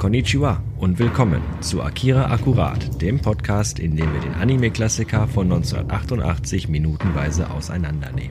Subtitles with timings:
[0.00, 6.68] Konnichiwa und willkommen zu Akira Akkurat, dem Podcast, in dem wir den Anime-Klassiker von 1988
[6.68, 8.30] minutenweise auseinandernehmen.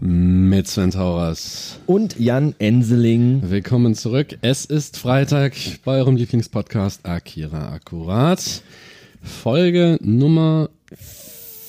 [0.00, 1.80] Mit Sven Tauras.
[1.86, 3.40] Und Jan Enseling.
[3.48, 4.36] Willkommen zurück.
[4.42, 8.62] Es ist Freitag bei eurem Lieblingspodcast Akira Akkurat.
[9.22, 10.68] Folge Nummer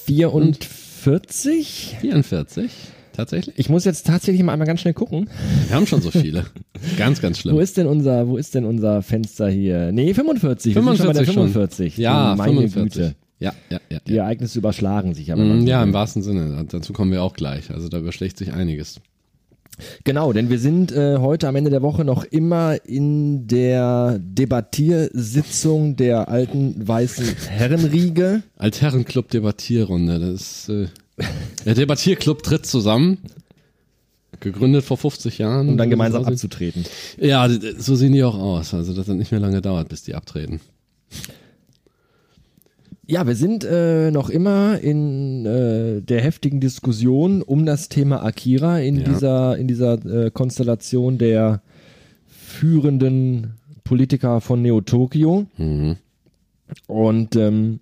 [0.05, 1.95] 44?
[2.01, 2.71] 44
[3.13, 3.57] tatsächlich?
[3.57, 5.29] Ich muss jetzt tatsächlich mal einmal ganz schnell gucken.
[5.67, 6.45] Wir haben schon so viele.
[6.97, 7.55] ganz, ganz schlimm.
[7.55, 9.91] Wo ist denn unser, wo ist denn unser Fenster hier?
[9.91, 10.73] Nee, 45.
[10.73, 11.95] 45 Wir sind schon bei der 45.
[11.95, 12.03] Schon.
[12.03, 12.83] Ja, Meine 45.
[12.83, 13.15] Güte.
[13.39, 13.99] Ja, ja, ja.
[14.07, 15.43] Die Ereignisse überschlagen sich aber.
[15.43, 16.63] Mm, ja, im wahrsten Sinne.
[16.69, 17.71] Dazu kommen wir auch gleich.
[17.71, 19.01] Also da überschlägt sich einiges.
[20.03, 25.95] Genau, denn wir sind äh, heute am Ende der Woche noch immer in der Debattiersitzung
[25.95, 28.43] der alten weißen Herrenriege.
[28.57, 30.19] Altherrenclub Debattierrunde.
[30.19, 30.87] Das ist, äh,
[31.65, 33.17] der Debattierclub tritt zusammen.
[34.39, 35.69] Gegründet vor 50 Jahren.
[35.69, 36.85] Um dann gemeinsam abzutreten.
[37.19, 38.73] Ja, so sehen die auch aus.
[38.73, 40.59] Also, dass das nicht mehr lange dauert, bis die abtreten.
[43.05, 48.79] Ja, wir sind äh, noch immer in äh, der heftigen Diskussion um das Thema Akira
[48.79, 49.03] in Ja.
[49.03, 51.61] dieser in dieser äh, Konstellation der
[52.27, 55.45] führenden Politiker von Neo Tokyo.
[55.57, 55.97] Mhm.
[56.87, 57.81] Und ähm,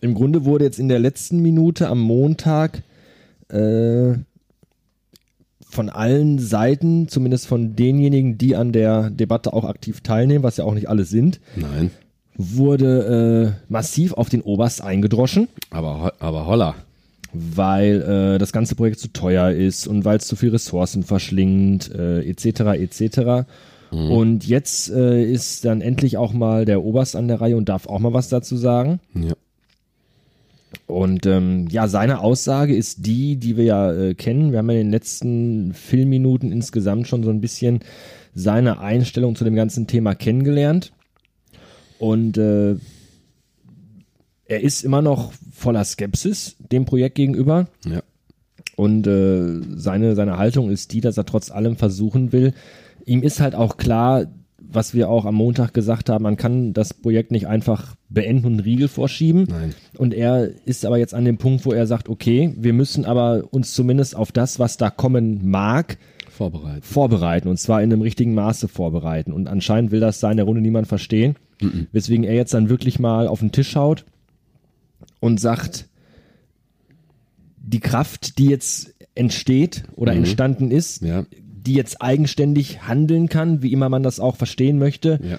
[0.00, 2.82] im Grunde wurde jetzt in der letzten Minute am Montag
[3.48, 4.14] äh,
[5.68, 10.64] von allen Seiten, zumindest von denjenigen, die an der Debatte auch aktiv teilnehmen, was ja
[10.64, 11.90] auch nicht alle sind, Nein.
[12.36, 16.74] wurde äh, massiv auf den Oberst eingedroschen, Aber, aber holla.
[17.32, 18.02] weil
[18.34, 22.20] äh, das ganze Projekt zu teuer ist und weil es zu viel Ressourcen verschlingt, äh,
[22.28, 22.60] etc.
[22.80, 23.46] etc.
[23.92, 27.88] Und jetzt äh, ist dann endlich auch mal der Oberst an der Reihe und darf
[27.88, 29.00] auch mal was dazu sagen.
[29.14, 29.32] Ja.
[30.86, 34.52] Und ähm, ja, seine Aussage ist die, die wir ja äh, kennen.
[34.52, 37.80] Wir haben ja in den letzten Filmminuten insgesamt schon so ein bisschen
[38.34, 40.92] seine Einstellung zu dem ganzen Thema kennengelernt.
[41.98, 42.76] Und äh,
[44.46, 47.68] er ist immer noch voller Skepsis dem Projekt gegenüber.
[47.86, 48.02] Ja.
[48.76, 52.54] Und äh, seine, seine Haltung ist die, dass er trotz allem versuchen will.
[53.04, 54.26] Ihm ist halt auch klar,
[54.60, 58.52] was wir auch am Montag gesagt haben, man kann das Projekt nicht einfach beenden und
[58.52, 59.46] einen Riegel vorschieben.
[59.48, 59.74] Nein.
[59.96, 63.44] Und er ist aber jetzt an dem Punkt, wo er sagt, okay, wir müssen aber
[63.50, 65.98] uns zumindest auf das, was da kommen mag,
[66.30, 66.84] Vorbereitet.
[66.84, 67.48] vorbereiten.
[67.48, 69.32] Und zwar in einem richtigen Maße vorbereiten.
[69.32, 71.36] Und anscheinend will das da in der Runde niemand verstehen.
[71.92, 74.06] Weswegen er jetzt dann wirklich mal auf den Tisch schaut
[75.20, 75.88] und sagt,
[77.58, 81.26] die Kraft, die jetzt entsteht oder entstanden ist, Ja.
[81.66, 85.38] Die jetzt eigenständig handeln kann, wie immer man das auch verstehen möchte, Ja.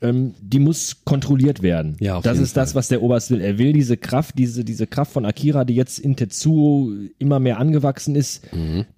[0.00, 1.96] ähm, die muss kontrolliert werden.
[2.00, 2.78] Ja, das ist das, Fall.
[2.78, 3.40] was der Oberst will.
[3.40, 7.58] Er will diese Kraft, diese, diese Kraft von Akira, die jetzt in Tetsuo immer mehr
[7.58, 8.44] angewachsen ist,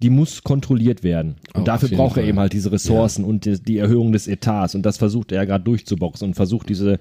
[0.01, 1.35] die muss kontrolliert werden.
[1.53, 1.59] Und Mhm.
[1.61, 2.29] Auf dafür braucht er Fall.
[2.29, 4.75] eben halt diese Ressourcen und die, die Erhöhung des Etats.
[4.75, 6.99] Und das versucht er ja gerade durchzuboxen und versucht diese,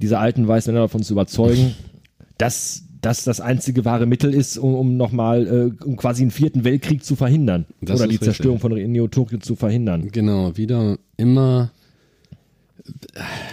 [0.00, 1.74] diese alten weißen Männer davon zu überzeugen,
[2.38, 6.64] dass das das einzige wahre Mittel ist, um, um nochmal, äh, um quasi einen vierten
[6.64, 7.66] Weltkrieg zu verhindern.
[7.80, 8.26] Das oder die richtig.
[8.26, 10.08] Zerstörung von Neo Tokyo zu verhindern.
[10.10, 11.70] Genau, wieder immer.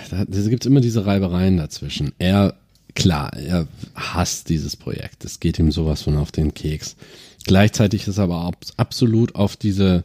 [0.10, 2.12] Da gibt es immer diese Reibereien dazwischen.
[2.20, 2.56] Er,
[2.96, 5.26] klar, er hasst dieses Projekt.
[5.26, 6.96] Es geht ihm sowas von auf den Keks.
[7.46, 10.04] Gleichzeitig ist er aber ab, absolut auf diese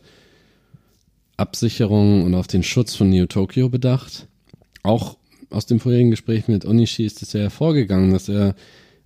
[1.37, 4.27] Absicherung und auf den Schutz von Neo Tokyo bedacht.
[4.83, 5.17] Auch
[5.51, 8.55] aus dem vorherigen Gespräch mit Onishi ist es ja hervorgegangen, dass er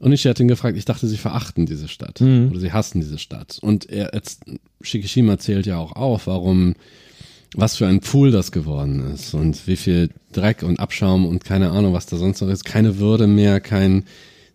[0.01, 3.59] Onishi hat ihn gefragt, ich dachte, sie verachten diese Stadt oder sie hassen diese Stadt.
[3.61, 4.45] Und er jetzt,
[4.81, 6.75] Shikishima zählt ja auch auf, warum,
[7.55, 11.71] was für ein Pool das geworden ist und wie viel Dreck und Abschaum und keine
[11.71, 14.05] Ahnung, was da sonst noch ist, keine Würde mehr, kein,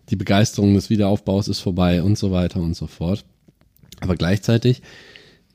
[0.10, 3.24] die Begeisterung des Wiederaufbaus ist vorbei und so weiter und so fort.
[4.00, 4.82] Aber gleichzeitig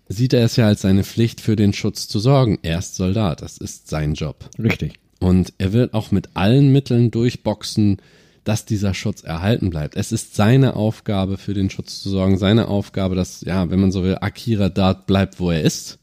[0.09, 2.59] sieht er es ja als seine Pflicht, für den Schutz zu sorgen.
[2.63, 4.49] Er ist Soldat, das ist sein Job.
[4.59, 4.95] Richtig.
[5.21, 7.99] Und er wird auch mit allen Mitteln durchboxen,
[8.45, 9.97] dass dieser Schutz erhalten bleibt.
[9.97, 13.93] Es ist seine Aufgabe, für den Schutz zu sorgen, seine Aufgabe, dass, ja, wenn man
[13.93, 15.99] so will, Akira dort bleibt, wo er ist.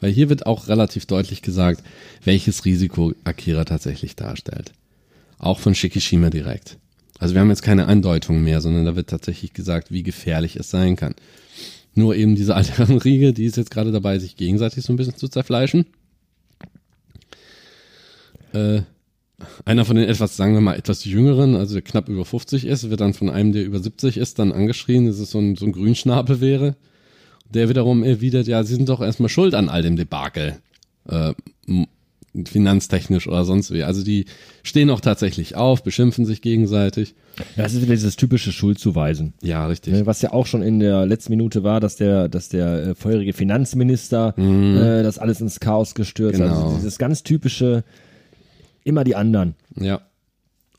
[0.00, 1.82] Weil hier wird auch relativ deutlich gesagt,
[2.24, 4.72] welches Risiko Akira tatsächlich darstellt.
[5.38, 6.78] Auch von Shikishima direkt.
[7.18, 10.70] Also wir haben jetzt keine Andeutung mehr, sondern da wird tatsächlich gesagt, wie gefährlich es
[10.70, 11.14] sein kann.
[11.94, 15.16] Nur eben diese alte Riege, die ist jetzt gerade dabei, sich gegenseitig so ein bisschen
[15.16, 15.86] zu zerfleischen.
[18.52, 18.82] Äh,
[19.68, 22.88] einer von den etwas, sagen wir mal, etwas jüngeren, also der knapp über 50 ist,
[22.88, 25.66] wird dann von einem, der über 70 ist, dann angeschrien, dass es so ein, so
[25.66, 26.74] ein Grünschnabel wäre.
[27.52, 30.56] Der wiederum erwidert, ja, sie sind doch erstmal schuld an all dem Debakel.
[31.06, 31.34] Äh,
[32.46, 33.82] finanztechnisch oder sonst wie.
[33.82, 34.26] Also die
[34.62, 37.14] stehen auch tatsächlich auf, beschimpfen sich gegenseitig.
[37.56, 39.34] Ja, das ist wieder dieses typische Schuldzuweisen.
[39.42, 39.92] Ja, richtig.
[39.92, 42.94] Ne, Was ja auch schon in der letzten Minute war, dass der, dass der äh,
[42.94, 46.48] vorherige Finanzminister äh, das alles ins Chaos gestürzt hat.
[46.48, 46.52] Mhm.
[46.52, 46.64] Genau.
[46.64, 47.84] Also dieses ganz typische,
[48.88, 49.54] immer die anderen.
[49.76, 50.00] Ja.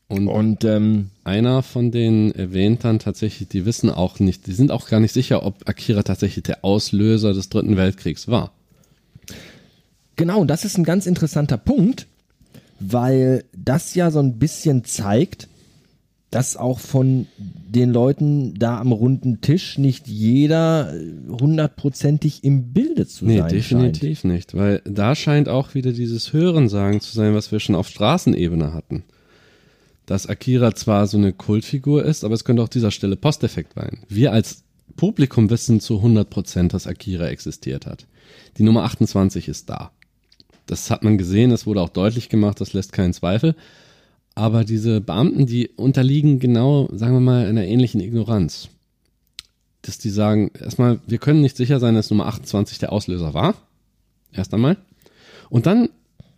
[0.08, 4.72] Und Und ähm, einer von denen erwähnt dann tatsächlich, die wissen auch nicht, die sind
[4.72, 8.52] auch gar nicht sicher, ob Akira tatsächlich der Auslöser des Dritten Weltkriegs war.
[10.16, 12.08] Genau, und das ist ein ganz interessanter Punkt,
[12.80, 15.48] weil das ja so ein bisschen zeigt,
[16.30, 23.06] dass auch von den Leuten da am runden Tisch nicht jeder äh, hundertprozentig im Bilde
[23.06, 23.52] zu Nee, sein scheint.
[23.52, 27.88] definitiv nicht, weil da scheint auch wieder dieses Hörensagen zu sein, was wir schon auf
[27.88, 29.02] Straßenebene hatten.
[30.06, 33.98] Dass Akira zwar so eine Kultfigur ist, aber es könnte auch dieser stille Posteffekt sein.
[34.08, 34.62] Wir als
[34.96, 38.06] Publikum wissen zu 100%, dass Akira existiert hat.
[38.58, 39.90] Die Nummer 28 ist da.
[40.66, 43.54] Das hat man gesehen, das wurde auch deutlich gemacht, das lässt keinen Zweifel.
[44.40, 48.70] Aber diese Beamten, die unterliegen genau, sagen wir mal, einer ähnlichen Ignoranz.
[49.82, 53.54] Dass die sagen, erstmal, wir können nicht sicher sein, dass Nummer 28 der Auslöser war.
[54.32, 54.78] Erst einmal.
[55.50, 55.90] Und dann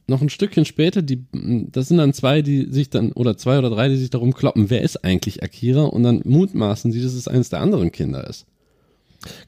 [0.08, 3.70] noch ein Stückchen später, die, das sind dann zwei, die sich dann, oder zwei oder
[3.70, 5.84] drei, die sich darum kloppen, wer ist eigentlich Akira?
[5.84, 8.46] Und dann mutmaßen sie, dass es eines der anderen Kinder ist.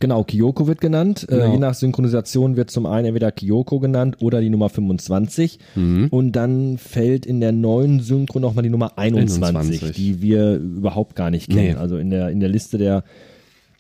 [0.01, 1.27] Genau, Kyoko wird genannt.
[1.29, 1.53] Äh, Genau.
[1.53, 5.59] je nach Synchronisation wird zum einen entweder Kyoko genannt oder die Nummer 25.
[5.75, 6.09] Mhm.
[6.11, 9.93] Und dann fällt in der neuen Synchro nochmal die Nummer 21, 21.
[9.97, 11.75] die wir überhaupt gar nicht kennen.
[11.75, 11.75] Nee.
[11.75, 13.05] Also in der, in der Liste der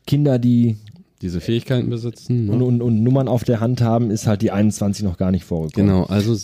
[0.06, 0.76] Kinder, die
[1.22, 2.50] Diese Fähigkeiten besitzen.
[2.50, 2.64] und, Ne?
[2.64, 5.88] und, und Nummern auf der Hand haben, ist halt die 21 noch gar nicht vorgekommen.
[5.88, 6.36] Genau, also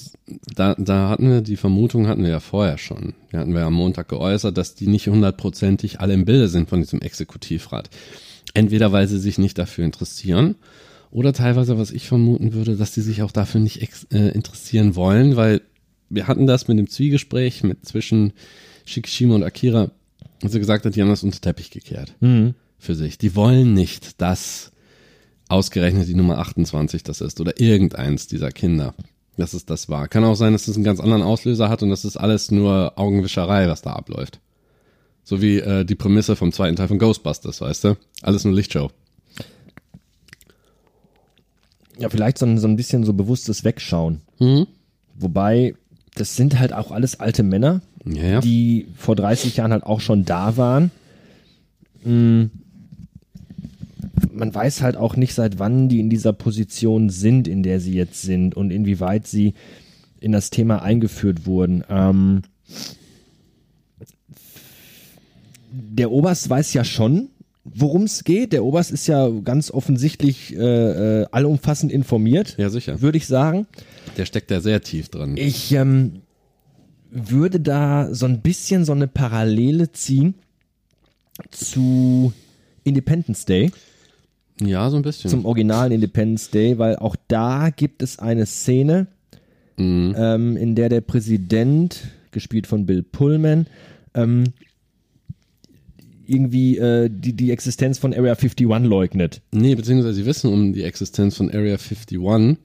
[0.56, 3.12] da, da hatten wir, die Vermutung hatten wir ja vorher schon.
[3.32, 6.80] Die hatten wir am Montag geäußert, dass die nicht hundertprozentig alle im Bilde sind von
[6.80, 7.90] diesem Exekutivrat.
[8.54, 10.56] Entweder weil sie sich nicht dafür interessieren
[11.10, 13.80] oder teilweise, was ich vermuten würde, dass sie sich auch dafür nicht
[14.12, 15.60] äh, interessieren wollen, weil
[16.08, 18.32] wir hatten das mit dem Zwiegespräch mit zwischen
[18.84, 19.90] Shikishima und Akira,
[20.42, 22.54] als sie gesagt hat, die haben das unter Teppich gekehrt Mhm.
[22.78, 23.18] für sich.
[23.18, 24.72] Die wollen nicht, dass
[25.48, 28.94] ausgerechnet die Nummer 28 das ist oder irgendeins dieser Kinder,
[29.36, 30.08] dass es das war.
[30.08, 32.92] Kann auch sein, dass es einen ganz anderen Auslöser hat und das ist alles nur
[32.98, 34.40] Augenwischerei, was da abläuft.
[35.24, 37.96] So wie äh, die Prämisse vom zweiten Teil von Ghostbusters, weißt du?
[38.22, 38.90] Alles nur Lichtshow.
[41.98, 44.22] Ja, vielleicht so ein, so ein bisschen so bewusstes Wegschauen.
[44.38, 44.66] Mhm.
[45.18, 45.74] Wobei,
[46.14, 48.40] das sind halt auch alles alte Männer, Ja, ja.
[48.40, 50.90] die vor 30 Jahren halt auch schon da waren.
[52.04, 52.44] Mm.
[54.32, 57.92] Man weiß halt auch nicht, seit wann die in dieser Position sind, in der sie
[57.92, 59.52] jetzt sind und inwieweit sie
[60.20, 61.84] in das Thema eingeführt wurden.
[61.90, 62.42] Ähm,
[65.70, 67.28] der Oberst weiß ja schon,
[67.64, 68.52] worum es geht.
[68.52, 73.00] Der Oberst ist ja ganz offensichtlich äh, äh, allumfassend informiert, ja, sicher.
[73.02, 73.66] würde ich sagen.
[74.16, 75.36] Der steckt da sehr tief drin.
[75.36, 76.22] Ich ähm,
[77.10, 80.34] würde da so ein bisschen so eine Parallele ziehen
[81.50, 82.32] zu
[82.84, 83.70] Independence Day,
[84.60, 85.30] Ja, so ein bisschen.
[85.30, 89.06] zum originalen Independence Day, weil auch da gibt es eine Szene,
[89.76, 90.14] Mhm.
[90.18, 93.66] ähm, in der der Präsident, gespielt von Bill Pullman,
[94.14, 94.44] ähm,
[96.30, 99.40] irgendwie äh, die, die Existenz von Area 51 leugnet.
[99.52, 102.56] Nee, beziehungsweise sie wissen um die Existenz von Area 51,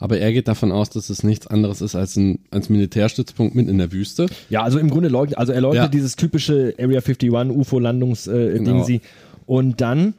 [0.00, 3.68] aber er geht davon aus, dass es nichts anderes ist als ein als Militärstützpunkt mitten
[3.70, 4.26] in der Wüste.
[4.50, 5.88] Ja, also im Grunde leugnet, also er leugnet Ja.
[5.88, 8.82] dieses typische Area 51 UFO-Landungs-Ding Genau.
[8.84, 9.00] sie.
[9.46, 10.14] Und dann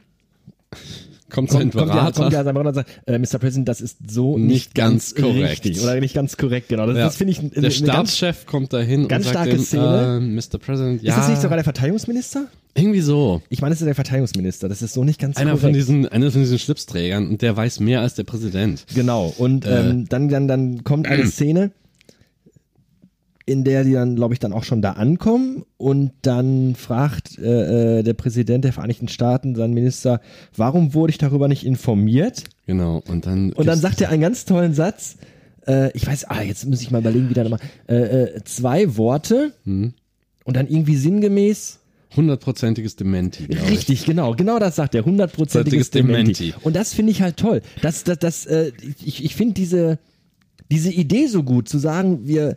[1.30, 2.20] Kommt sein kommt, Berater.
[2.20, 3.38] kommt der sein Berater und sagt, äh, Mr.
[3.38, 5.64] President, das ist so nicht, Nicht ganz korrekt.
[5.64, 6.86] richtig oder nicht ganz korrekt, genau.
[6.86, 7.04] Das, Ja.
[7.04, 10.16] das finde ich der ganz, Stabschef kommt dahin ganz und sagt starke ihm, Szene.
[10.18, 10.58] Äh, Mr.
[10.58, 12.46] President, ja, Ist das nicht sogar der Verteidigungsminister?
[12.76, 13.40] irgendwie so.
[13.50, 14.68] Ich meine, es ist der Verteidigungsminister.
[14.68, 15.62] Das ist so nicht ganz Einer korrekt.
[15.62, 18.84] von diesen, einer von diesen Schlipsträgern und der weiß mehr als der Präsident.
[18.94, 19.32] Genau.
[19.38, 19.80] Und Äh.
[19.90, 21.70] ähm, dann, dann, dann kommt eine Szene,
[23.46, 27.98] in der die dann, glaube ich, dann auch schon da ankommen und dann fragt äh,
[27.98, 30.20] äh, der Präsident der Vereinigten Staaten, sein Minister,
[30.56, 32.44] warum wurde ich darüber nicht informiert?
[32.66, 33.02] Genau.
[33.06, 33.52] Und dann.
[33.52, 35.16] Und dann sagt er einen ganz tollen Satz.
[35.66, 37.60] Äh, ich weiß, ah, jetzt muss ich mal überlegen, wie der nochmal.
[37.86, 39.92] Äh, äh, zwei Worte Hm.
[40.44, 41.80] und dann irgendwie sinngemäß.
[42.16, 43.70] hundertprozentiges Dementi, glaube ich.
[43.72, 45.04] Richtig, genau, genau das sagt er.
[45.04, 46.32] Hundertprozentiges Hundertprozentiges Dementi.
[46.44, 46.64] Dementi.
[46.64, 47.60] Und das finde ich halt toll.
[47.82, 48.72] Das, das, das, äh,
[49.04, 49.98] ich, ich finde diese,
[50.70, 52.56] diese Idee so gut, zu sagen, wir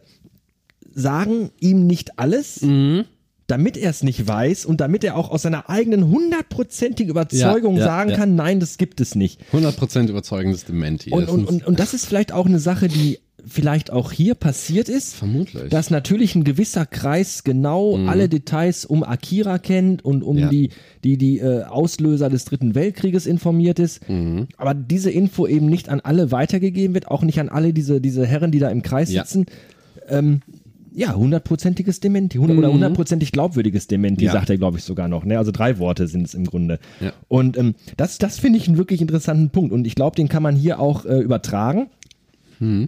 [0.98, 3.06] sagen ihm nicht alles, Mhm.
[3.46, 7.80] damit er es nicht weiß und damit er auch aus seiner eigenen hundertprozentigen Überzeugung Ja,
[7.82, 8.16] ja, sagen ja.
[8.18, 9.40] kann, nein, das gibt es nicht.
[9.54, 11.12] 100% überzeugendes Dementi.
[11.12, 14.12] Und, Das und, ist- und, und das ist vielleicht auch eine Sache, die vielleicht auch
[14.12, 15.16] hier passiert ist.
[15.16, 15.70] Vermutlich.
[15.70, 20.72] Dass natürlich ein gewisser Kreis genau alle Details um Akira kennt und um die,
[21.06, 24.02] die, die äh, Auslöser des Dritten Weltkrieges informiert ist.
[24.58, 28.26] Aber diese Info eben nicht an alle weitergegeben wird, auch nicht an alle diese, diese
[28.26, 29.46] Herren, die da im Kreis sitzen.
[30.10, 30.42] Ähm,
[30.94, 34.32] ja, hundertprozentiges Dementi hund- oder hundertprozentig glaubwürdiges Dementi, Ja.
[34.32, 35.26] sagt er, glaube ich, sogar noch.
[35.26, 35.38] Ne?
[35.38, 36.80] Also drei Worte sind es im Grunde.
[37.00, 37.14] Ja.
[37.28, 39.72] Und ähm, das, das finde ich einen wirklich interessanten Punkt.
[39.74, 41.88] Und ich glaube, den kann man hier auch äh, übertragen,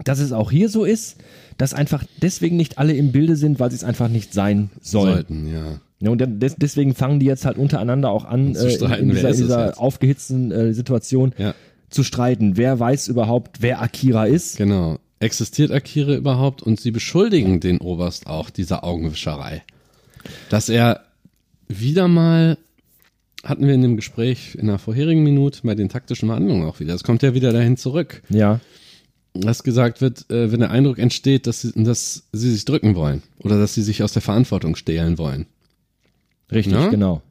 [0.03, 1.17] dass es auch hier so ist,
[1.59, 5.13] dass einfach deswegen nicht alle im Bilde sind, weil sie es einfach nicht sein sollen.
[5.13, 5.79] Sollten, ja.
[6.01, 9.31] Ja, und des, deswegen fangen die jetzt halt untereinander auch an, äh, in, in dieser,
[9.31, 11.53] dieser aufgehitzten äh, Situation Ja.
[11.91, 12.57] zu streiten.
[12.57, 14.57] Wer weiß überhaupt, wer Akira ist?
[14.57, 14.97] Genau.
[15.19, 16.61] Existiert Akira überhaupt?
[16.63, 19.63] Und sie beschuldigen den Oberst auch dieser Augenwischerei.
[20.49, 21.05] Dass er
[21.67, 22.57] wieder mal,
[23.43, 26.93] hatten wir in dem Gespräch in der vorherigen Minute bei den taktischen Verhandlungen auch wieder,
[26.93, 28.59] es kommt ja wieder dahin zurück, Ja,
[29.33, 33.21] dass gesagt wird, äh, wenn der Eindruck entsteht, dass sie, dass sie sich drücken wollen
[33.39, 35.45] oder dass sie sich aus der Verantwortung stehlen wollen.
[36.51, 36.87] richtig, Ja?
[36.89, 37.21] genau.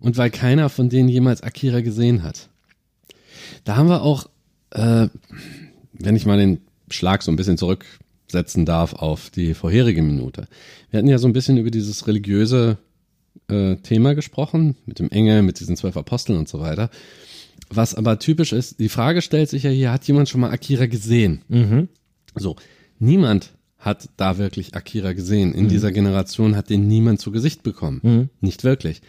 [0.00, 2.48] Und weil keiner von denen jemals Akira gesehen hat.
[3.64, 4.28] Da haben wir auch,
[4.70, 5.08] äh,
[5.92, 10.48] wenn ich mal den Schlag so ein bisschen zurücksetzen darf auf die vorherige Minute.
[10.90, 12.78] Wir hatten ja so ein bisschen über dieses religiöse
[13.48, 16.90] äh, Thema gesprochen, mit dem Engel, mit diesen zwölf Aposteln und so weiter.
[17.68, 20.86] Was aber typisch ist, die Frage stellt sich ja hier, hat jemand schon mal Akira
[20.86, 21.42] gesehen?
[22.36, 22.56] So,
[22.98, 25.52] niemand hat da wirklich Akira gesehen.
[25.52, 28.00] In dieser Generation hat den niemand zu Gesicht bekommen.
[28.40, 29.00] Nicht wirklich.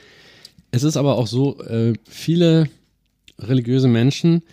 [0.72, 2.69] Es ist aber auch so, äh, viele
[3.39, 4.43] religiöse Menschen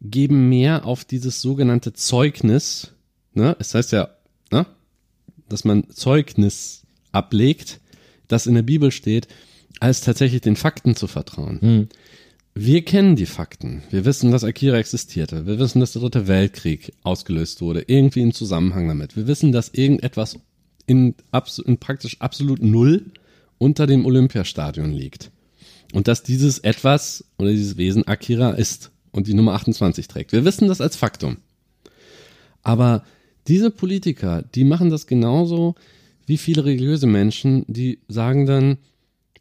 [0.00, 2.92] geben mehr auf dieses sogenannte Zeugnis,
[3.34, 3.56] ne?
[3.58, 4.10] Es heißt ja,
[4.52, 4.66] ne?
[5.48, 7.80] dass man Zeugnis ablegt,
[8.28, 9.28] das in der Bibel steht,
[9.80, 11.88] als tatsächlich den Fakten zu vertrauen.
[12.54, 13.82] Wir kennen die Fakten.
[13.90, 15.46] Wir wissen, dass Akira existierte.
[15.46, 19.14] Wir wissen, dass der Dritte Weltkrieg ausgelöst wurde, irgendwie im Zusammenhang damit.
[19.14, 20.38] Wir wissen, dass irgendetwas
[20.86, 21.14] in,
[21.66, 23.12] in praktisch absolut Null
[23.58, 25.30] unter dem Olympiastadion liegt.
[25.92, 30.32] Und dass dieses etwas oder dieses Wesen Akira ist und die Nummer 28 trägt.
[30.32, 31.38] Wir wissen das als Faktum.
[32.62, 33.04] Aber
[33.48, 35.74] diese Politiker, die machen das genauso
[36.26, 38.78] wie viele religiöse Menschen, die sagen dann,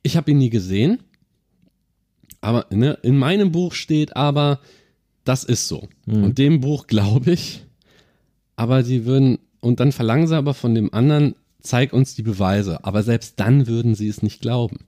[0.04, 1.00] ich habe ihn nie gesehen,
[2.42, 4.60] aber ne, in meinem Buch steht aber,
[5.24, 5.88] das ist so.
[6.06, 7.66] Und dem Buch glaube ich,
[8.56, 12.86] aber die würden, und dann verlangen sie aber von dem anderen, zeig uns die Beweise.
[12.86, 14.86] Aber selbst dann würden sie es nicht glauben.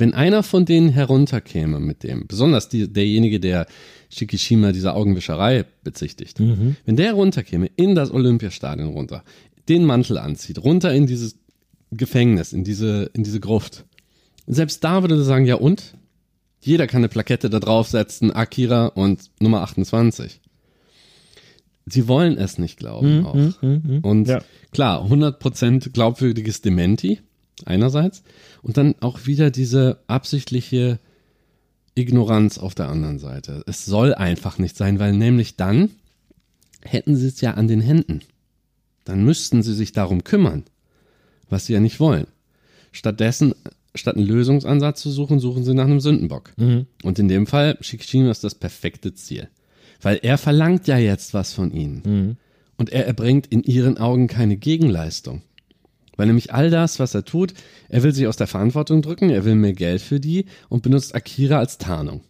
[0.00, 3.66] Wenn einer von denen herunterkäme mit dem, besonders die, derjenige, der
[4.08, 9.22] Shikishima dieser Augenwischerei bezichtigt, wenn der runterkäme in das Olympiastadion runter,
[9.68, 11.36] den Mantel anzieht, runter in dieses
[11.90, 13.84] Gefängnis, in diese, in diese Gruft,
[14.46, 15.94] selbst da würde er sagen, ja und?
[16.62, 20.40] Jeder kann eine Plakette da draufsetzen, Akira und Nummer 28.
[21.86, 23.62] Sie wollen es nicht glauben auch.
[24.02, 24.40] Und Ja.
[24.70, 27.20] klar, 100% glaubwürdiges Dementi
[27.64, 28.22] einerseits
[28.62, 30.98] und dann auch wieder diese absichtliche
[31.94, 33.62] Ignoranz auf der anderen Seite.
[33.66, 35.90] Es soll einfach nicht sein, weil nämlich dann
[36.82, 38.20] hätten sie es ja an den Händen.
[39.04, 40.64] Dann müssten sie sich darum kümmern,
[41.48, 42.26] was sie ja nicht wollen.
[42.92, 43.54] Stattdessen,
[43.94, 46.52] statt einen Lösungsansatz zu suchen, suchen sie nach einem Sündenbock.
[47.02, 49.48] Und in dem Fall, Shikishima ist das perfekte Ziel.
[50.00, 52.02] Weil er verlangt ja jetzt was von ihnen.
[52.78, 55.42] Und er erbringt in ihren Augen keine Gegenleistung.
[56.20, 57.54] Weil nämlich all das, was er tut,
[57.88, 61.14] er will sich aus der Verantwortung drücken, er will mehr Geld für die und benutzt
[61.14, 62.20] Akira als Tarnung.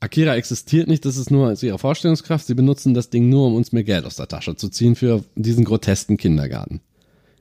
[0.00, 2.44] Akira existiert nicht, das ist nur aus ihrer Vorstellungskraft.
[2.44, 5.22] Sie benutzen das Ding nur, um uns mehr Geld aus der Tasche zu ziehen für
[5.36, 6.80] diesen grotesken Kindergarten,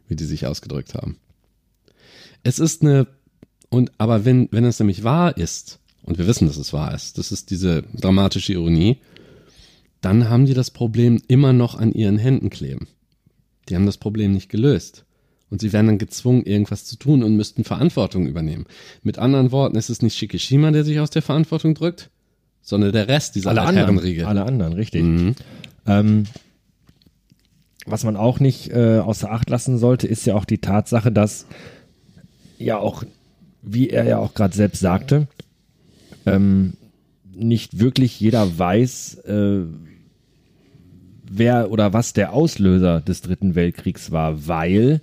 [0.08, 1.18] wie die sich ausgedrückt haben.
[2.44, 3.08] Es ist eine,
[3.70, 7.18] und aber wenn, wenn es nämlich wahr ist, und wir wissen, dass es wahr ist,
[7.18, 8.98] das ist diese dramatische Ironie,
[10.00, 12.88] dann haben die das Problem immer noch an ihren Händen kleben.
[13.68, 15.06] Die haben das Problem nicht gelöst.
[15.54, 18.66] Und sie werden dann gezwungen, irgendwas zu tun und müssten Verantwortung übernehmen.
[19.04, 22.10] Mit anderen Worten, es ist nicht Shikishima, der sich aus der Verantwortung drückt,
[22.64, 24.28] sondern der Rest dieser Alle anderen, Altherrenriege.
[24.28, 25.04] alle anderen, richtig.
[25.04, 25.36] Mhm.
[25.86, 26.24] Ähm,
[27.86, 31.46] was man auch nicht äh, außer Acht lassen sollte, ist ja auch die Tatsache, dass
[32.58, 33.04] ja auch,
[33.62, 35.28] wie er ja auch gerade selbst sagte,
[36.26, 36.74] ähm,
[37.32, 39.66] nicht wirklich jeder weiß, äh,
[41.30, 45.00] wer oder was der Auslöser des Dritten Weltkriegs war, weil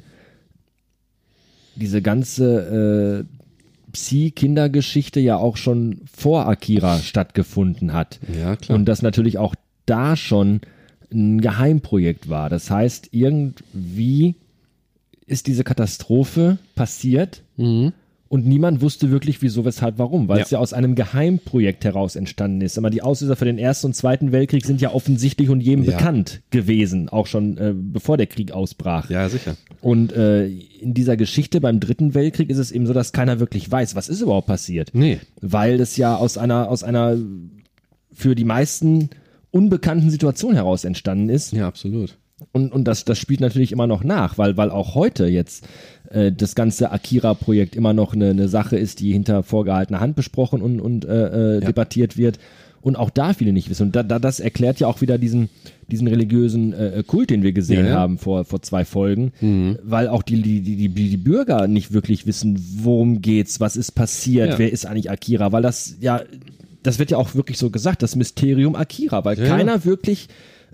[1.80, 8.20] diese ganze äh, Psi-Kindergeschichte ja auch schon vor Akira stattgefunden hat.
[8.40, 8.78] Ja, klar.
[8.78, 9.54] Und das natürlich auch
[9.86, 10.60] da schon
[11.12, 12.48] ein Geheimprojekt war.
[12.48, 14.36] Das heißt, irgendwie
[15.26, 17.92] ist diese Katastrophe passiert Mhm.
[18.32, 20.44] Und niemand wusste wirklich, wieso, weshalb, warum, weil Ja.
[20.44, 22.78] es ja aus einem Geheimprojekt heraus entstanden ist.
[22.78, 25.96] Aber die Auslöser für den Ersten und Zweiten Weltkrieg sind ja offensichtlich und jedem Ja.
[25.96, 29.10] bekannt gewesen, auch schon äh, bevor der Krieg ausbrach.
[29.10, 29.56] Ja, sicher.
[29.80, 33.68] Und äh, in dieser Geschichte beim Dritten Weltkrieg ist es eben so, dass keiner wirklich
[33.68, 34.90] weiß, was ist überhaupt passiert.
[34.92, 35.18] Nee.
[35.40, 37.16] Weil das ja aus einer, aus einer
[38.12, 39.10] für die meisten
[39.50, 41.52] unbekannten Situation heraus entstanden ist.
[41.52, 42.16] Ja, absolut.
[42.52, 45.66] Und, und das, das spielt natürlich immer noch nach, weil, weil auch heute jetzt
[46.10, 50.62] äh, das ganze Akira-Projekt immer noch eine, eine Sache ist, die hinter vorgehaltener Hand besprochen
[50.62, 51.66] und, und äh, äh, Ja.
[51.66, 52.38] debattiert wird.
[52.82, 53.88] Und auch da viele nicht wissen.
[53.88, 55.50] Und da, da, das erklärt ja auch wieder diesen,
[55.88, 57.88] diesen religiösen äh, Kult, den wir gesehen Ja, Mhm.
[57.88, 57.94] ja.
[57.98, 59.32] haben vor, vor zwei Folgen,
[59.82, 63.92] weil auch die, die, die, die, die Bürger nicht wirklich wissen, worum geht's, was ist
[63.92, 66.22] passiert, wer ist eigentlich Akira, weil das ja,
[66.82, 70.28] das wird ja auch wirklich so gesagt, das Mysterium Akira, weil keiner wirklich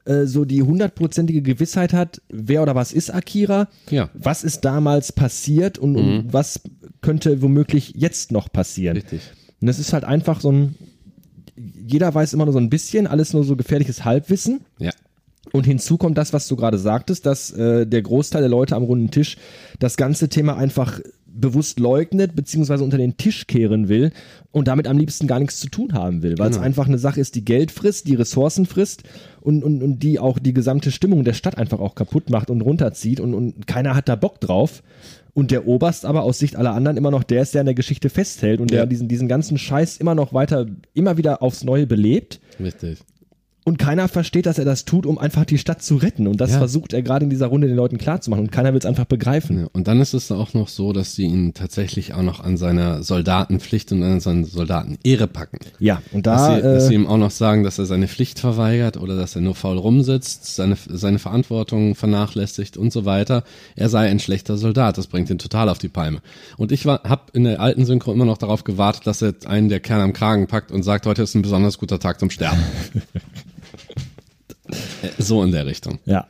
[0.06, 4.06] äh, so die hundertprozentige Gewissheit hat, wer oder was ist Akira, Ja.
[4.06, 4.10] Mhm.
[4.14, 6.60] was ist damals passiert und, und was
[7.02, 8.96] könnte womöglich jetzt noch passieren.
[8.96, 9.20] Richtig.
[9.60, 10.74] Und das ist halt einfach so ein,
[11.56, 14.60] jeder weiß immer nur so ein bisschen, alles nur so gefährliches Halbwissen.
[14.78, 14.90] Ja.
[15.52, 18.82] Und hinzu kommt das, was du gerade sagtest, dass äh, der Großteil der Leute am
[18.82, 19.36] runden Tisch
[19.78, 21.00] das ganze Thema einfach
[21.40, 24.12] bewusst leugnet, beziehungsweise unter den Tisch kehren will
[24.52, 26.66] und damit am liebsten gar nichts zu tun haben will, weil es Genau.
[26.66, 29.02] einfach eine Sache ist, die Geld frisst, die Ressourcen frisst
[29.40, 32.60] und, und, und die auch die gesamte Stimmung der Stadt einfach auch kaputt macht und
[32.62, 34.82] runterzieht und, und keiner hat da Bock drauf.
[35.34, 37.74] Und der Oberst aber aus Sicht aller anderen immer noch der ist, der an der
[37.74, 38.86] Geschichte festhält und der Ja.
[38.86, 42.40] diesen, diesen ganzen Scheiß immer noch weiter, immer wieder aufs Neue belebt.
[42.58, 43.00] Richtig.
[43.68, 46.28] Und keiner versteht, dass er das tut, um einfach die Stadt zu retten.
[46.28, 46.58] Und das Ja.
[46.58, 48.44] versucht er gerade in dieser Runde den Leuten klarzumachen.
[48.44, 49.62] Und keiner will es einfach begreifen.
[49.62, 52.56] Ja, und dann ist es auch noch so, dass sie ihn tatsächlich auch noch an
[52.58, 55.58] seiner Soldatenpflicht und an seiner Soldatenehre packen.
[55.80, 58.06] Ja, und Dass, da, sie, dass sie äh, ihm auch noch sagen, dass er seine
[58.06, 63.42] Pflicht verweigert oder dass er nur faul rumsitzt, seine, seine Verantwortung vernachlässigt und so weiter.
[63.74, 64.96] Er sei ein schlechter Soldat.
[64.96, 66.20] Das bringt ihn total auf die Palme.
[66.56, 69.68] Und ich war, hab in der alten Synchro immer noch darauf gewartet, dass er einen
[69.68, 72.60] der Kern am Kragen packt und sagt, heute ist ein besonders guter Tag zum Sterben.
[75.02, 75.98] Äh, so in der Richtung.
[76.04, 76.26] ja.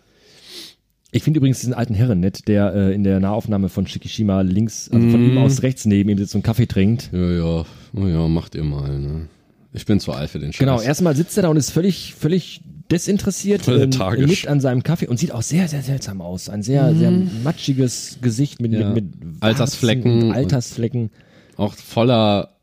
[1.12, 4.90] Ich finde übrigens diesen alten Herren nett, der äh, in der Nahaufnahme von Shikishima links,
[4.90, 7.08] also von ihm aus rechts neben ihm sitzt und Kaffee trinkt.
[7.12, 8.98] Ja, ja, oh ja, macht ihr mal.
[8.98, 9.28] Ne?
[9.72, 10.58] Ich bin zu alt für den Scheiß.
[10.58, 12.60] Genau, erstmal sitzt er da und ist völlig, völlig
[12.90, 14.28] desinteressiert, lethargisch.
[14.28, 16.50] nickt an seinem Kaffee und sieht auch sehr, sehr seltsam aus.
[16.50, 18.90] Ein sehr, sehr matschiges Gesicht mit, Ja.
[18.90, 21.10] mit, mit Altersflecken Altersflecken.
[21.56, 22.56] auch voller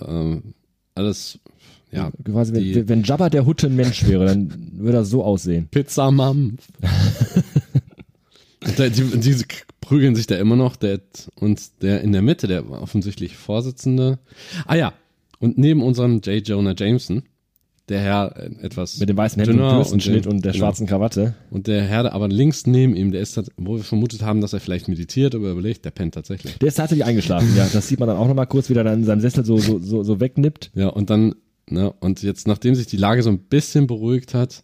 [0.00, 0.54] ähm,
[0.94, 1.38] alles,
[1.92, 5.24] ja, Quasi, die- wenn, wenn Jabba der Hutte ein Mensch wäre, dann würde er so
[5.24, 5.68] aussehen.
[5.74, 5.80] Und
[8.78, 9.36] da- die, die
[9.80, 11.00] prügeln sich da immer noch, der
[11.36, 14.18] und der in der Mitte, der offensichtlich Vorsitzende.
[14.66, 14.92] Ah ja,
[15.38, 16.46] und neben unserem J.
[16.46, 17.22] Jonah Jameson,
[17.88, 20.66] der Herr äh, etwas Mit dem weißen Hemd und Bürstenschnitt den- und der genau.
[20.66, 21.34] schwarzen Krawatte.
[21.50, 24.52] Und der Herr aber links neben ihm, der ist, tat- wo wir vermutet haben, dass
[24.52, 26.58] er vielleicht meditiert, aber überlegt, der pennt tatsächlich.
[26.58, 27.66] Der ist tatsächlich eingeschlafen, ja.
[27.72, 29.80] Das sieht man dann auch nochmal kurz, wie er dann in seinem Sessel so, so,
[29.80, 30.70] so, so wegnippt.
[30.74, 31.34] Ja, und dann,
[31.70, 34.62] ne, und jetzt, nachdem sich die Lage so ein bisschen beruhigt hat,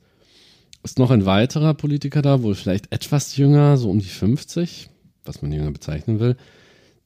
[0.83, 4.89] ist noch ein weiterer Politiker da, wohl vielleicht etwas jünger, so um die 50,
[5.25, 6.37] was man jünger bezeichnen will,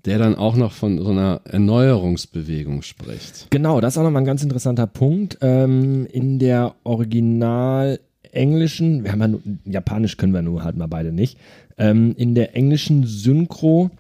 [0.05, 3.47] der dann auch noch von so einer Erneuerungsbewegung spricht.
[3.51, 5.39] Genau, das ist auch nochmal ein ganz interessanter Punkt.
[5.41, 8.01] Ähm, in der Original
[8.33, 11.39] englischen, wir haben ja nur, Japanisch können wir nur halt mal beide nicht.
[11.79, 13.91] Ähm, in der englischen Synchro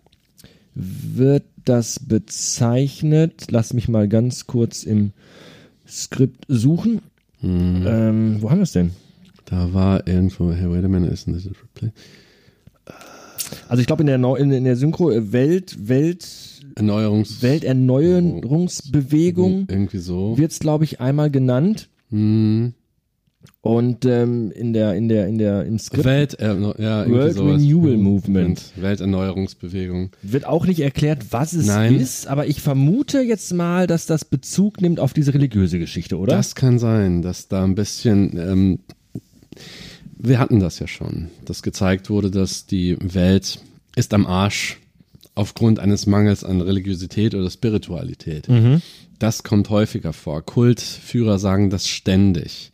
[0.75, 5.13] wird das bezeichnet, lass mich mal ganz kurz im
[5.91, 7.01] Skript suchen.
[7.43, 8.91] Ähm, wo haben wir es denn?
[9.47, 11.91] Da war irgendwo, hey, wait a minute, isn't this a replay?
[13.69, 16.29] Also ich glaube in der Neu- in, in der Synchro äh, Welt Welt
[16.77, 17.43] Erneuerungs...
[17.43, 20.39] Welterneuerungsbewegung Irgendwie so.
[20.39, 22.75] wird es glaube ich einmal genannt Hm.
[23.63, 27.61] Und ähm, in der in der in der im Skript Welt, äh, ja, World sowas.
[27.61, 28.73] Renewal Movement.
[28.77, 30.11] Welterneuerungsbewegung.
[30.23, 31.97] wird auch nicht erklärt, was es Nein.
[31.97, 36.35] ist, aber ich vermute jetzt mal, dass das Bezug nimmt auf diese religiöse Geschichte, oder?
[36.35, 38.79] Das kann sein, dass da ein bisschen, ähm,
[40.19, 43.61] wir hatten das ja schon, dass gezeigt wurde, dass die Welt
[43.95, 44.79] ist am Arsch
[45.35, 48.49] aufgrund eines Mangels an Religiosität oder Spiritualität.
[49.19, 50.43] Das kommt häufiger vor.
[50.43, 52.73] Kultführer sagen das ständig.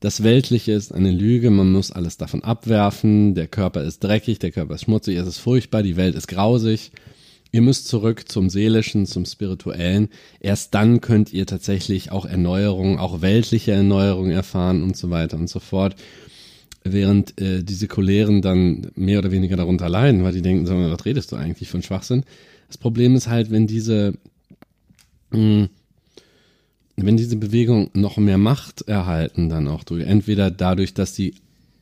[0.00, 4.52] Das Weltliche ist eine Lüge, man muss alles davon abwerfen, der Körper ist dreckig, der
[4.52, 6.92] Körper ist schmutzig, es ist furchtbar, die Welt ist grausig.
[7.52, 10.10] Ihr müsst zurück zum Seelischen, zum Spirituellen.
[10.40, 15.48] Erst dann könnt ihr tatsächlich auch Erneuerung, auch weltliche Erneuerung erfahren und so weiter und
[15.48, 15.96] so fort.
[16.84, 21.06] Während äh, die Säkulären dann mehr oder weniger darunter leiden, weil die denken, mal, was
[21.06, 22.24] redest du eigentlich von Schwachsinn?
[22.68, 24.14] Das Problem ist halt, wenn diese,
[25.30, 25.68] mh,
[26.96, 31.34] wenn diese Bewegung noch mehr Macht erhalten, dann auch durch, entweder dadurch, dass sie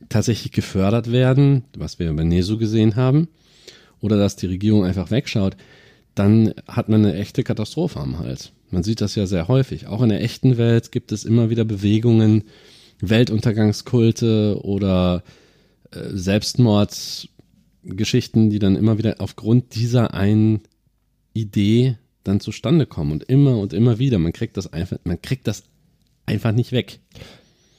[0.09, 3.29] tatsächlich gefördert werden, was wir bei Nesu gesehen haben,
[4.01, 5.55] oder dass die Regierung einfach wegschaut,
[6.15, 8.51] dann hat man eine echte Katastrophe am Hals.
[8.71, 9.87] Man sieht das ja sehr häufig.
[9.87, 12.43] Auch in der echten Welt gibt es immer wieder Bewegungen,
[12.99, 15.23] Weltuntergangskulte oder
[15.91, 20.61] äh, Selbstmordsgeschichten, die dann immer wieder aufgrund dieser einen
[21.33, 24.19] Idee dann zustande kommen und immer und immer wieder.
[24.19, 25.63] Man kriegt das einfach, man kriegt das
[26.25, 26.99] einfach nicht weg.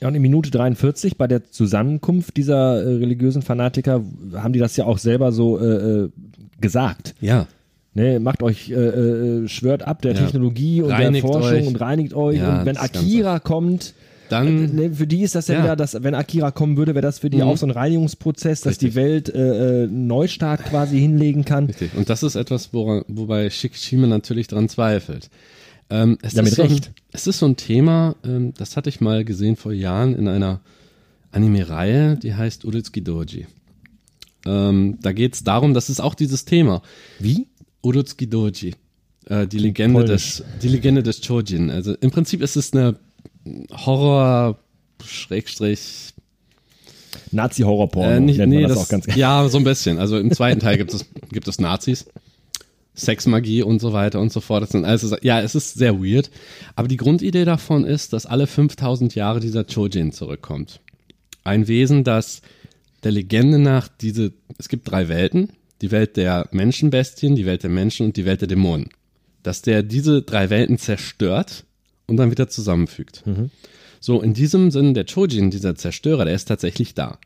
[0.00, 4.04] Ja, und in Minute 43 bei der Zusammenkunft dieser äh, religiösen Fanatiker
[4.34, 6.10] haben die das ja auch selber so äh, äh
[6.60, 7.14] gesagt.
[7.20, 7.46] Ja.
[7.92, 10.18] Ne, macht euch, äh, äh, schwört ab der ja.
[10.18, 11.66] Technologie und reinigt der Forschung euch.
[11.66, 12.38] und reinigt euch.
[12.38, 13.94] Ja, und wenn Akira kommt,
[14.28, 16.94] dann äh, ne, für die ist das ja, ja, wieder, dass wenn Akira kommen würde,
[16.94, 17.44] wäre das für die mhm.
[17.44, 18.90] auch so ein Reinigungsprozess, dass Richtig.
[18.90, 21.66] die Welt äh, äh, Neustart quasi hinlegen kann.
[21.66, 21.94] Richtig.
[21.94, 25.30] Und das ist etwas, woran, wobei Shikishima natürlich dran zweifelt.
[25.88, 26.88] Ähm, es ja, mit Recht.
[26.88, 30.26] ein, es ist so ein Thema, ähm, das hatte ich mal gesehen vor Jahren in
[30.28, 30.60] einer
[31.30, 33.46] Anime-Reihe, die heißt Uritsuki Doji.
[34.46, 36.82] Ähm, da geht es darum, das ist auch dieses Thema.
[37.18, 37.48] Wie?
[37.82, 38.74] Urutsuki Doji.
[39.26, 41.70] Äh, die, Legende des, die Legende des Chojin.
[41.70, 42.96] Also im Prinzip ist es eine
[43.72, 44.58] Horror,
[45.04, 46.14] Schrägstrich,
[47.30, 48.10] Nazi-Horror-Porno.
[48.10, 49.98] Äh, nicht, nee, das, das, auch ganz Ja, so ein bisschen.
[49.98, 52.06] Also im zweiten Teil gibt es, gibt es Nazis.
[52.94, 54.62] Sexmagie und so weiter und so fort.
[54.62, 56.30] Das sind alles, ja, es ist sehr weird.
[56.76, 60.80] Aber die Grundidee davon ist, dass alle 5000 Jahre dieser Chojin zurückkommt.
[61.44, 62.40] Ein Wesen, das
[63.04, 67.70] der Legende nach diese, es gibt drei Welten die Welt der Menschenbestien, die Welt der
[67.70, 68.88] Menschen und die Welt der Dämonen.
[69.42, 71.64] Dass der diese drei Welten zerstört
[72.06, 73.26] und dann wieder zusammenfügt.
[73.26, 73.50] Mhm.
[74.00, 77.18] So, in diesem Sinn, der Chojin, dieser Zerstörer, der ist tatsächlich da.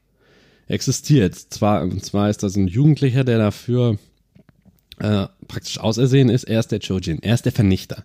[0.67, 1.35] Er existiert.
[1.35, 3.99] Zwar, und zwar ist das ein Jugendlicher, der dafür
[4.99, 6.45] äh, praktisch ausersehen ist.
[6.45, 7.23] Er ist der Chojin.
[7.23, 8.05] Er ist der Vernichter.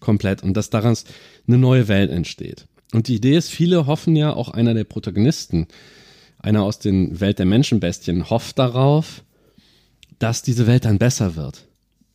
[0.00, 0.42] Komplett.
[0.42, 1.04] Und dass daraus
[1.46, 2.66] eine neue Welt entsteht.
[2.92, 5.66] Und die Idee ist, viele hoffen ja, auch einer der Protagonisten,
[6.38, 9.22] einer aus den Welt der Menschenbestien, hofft darauf,
[10.18, 11.67] dass diese Welt dann besser wird.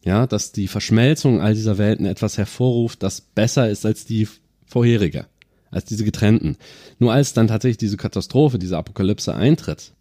[0.04, 4.28] Ja, dass die Verschmelzung all dieser Welten etwas hervorruft, das besser ist als die
[4.66, 5.28] vorherige,
[5.72, 6.58] als diese getrennten.
[7.00, 9.94] Nur als dann tatsächlich diese Katastrophe, diese Apokalypse eintritt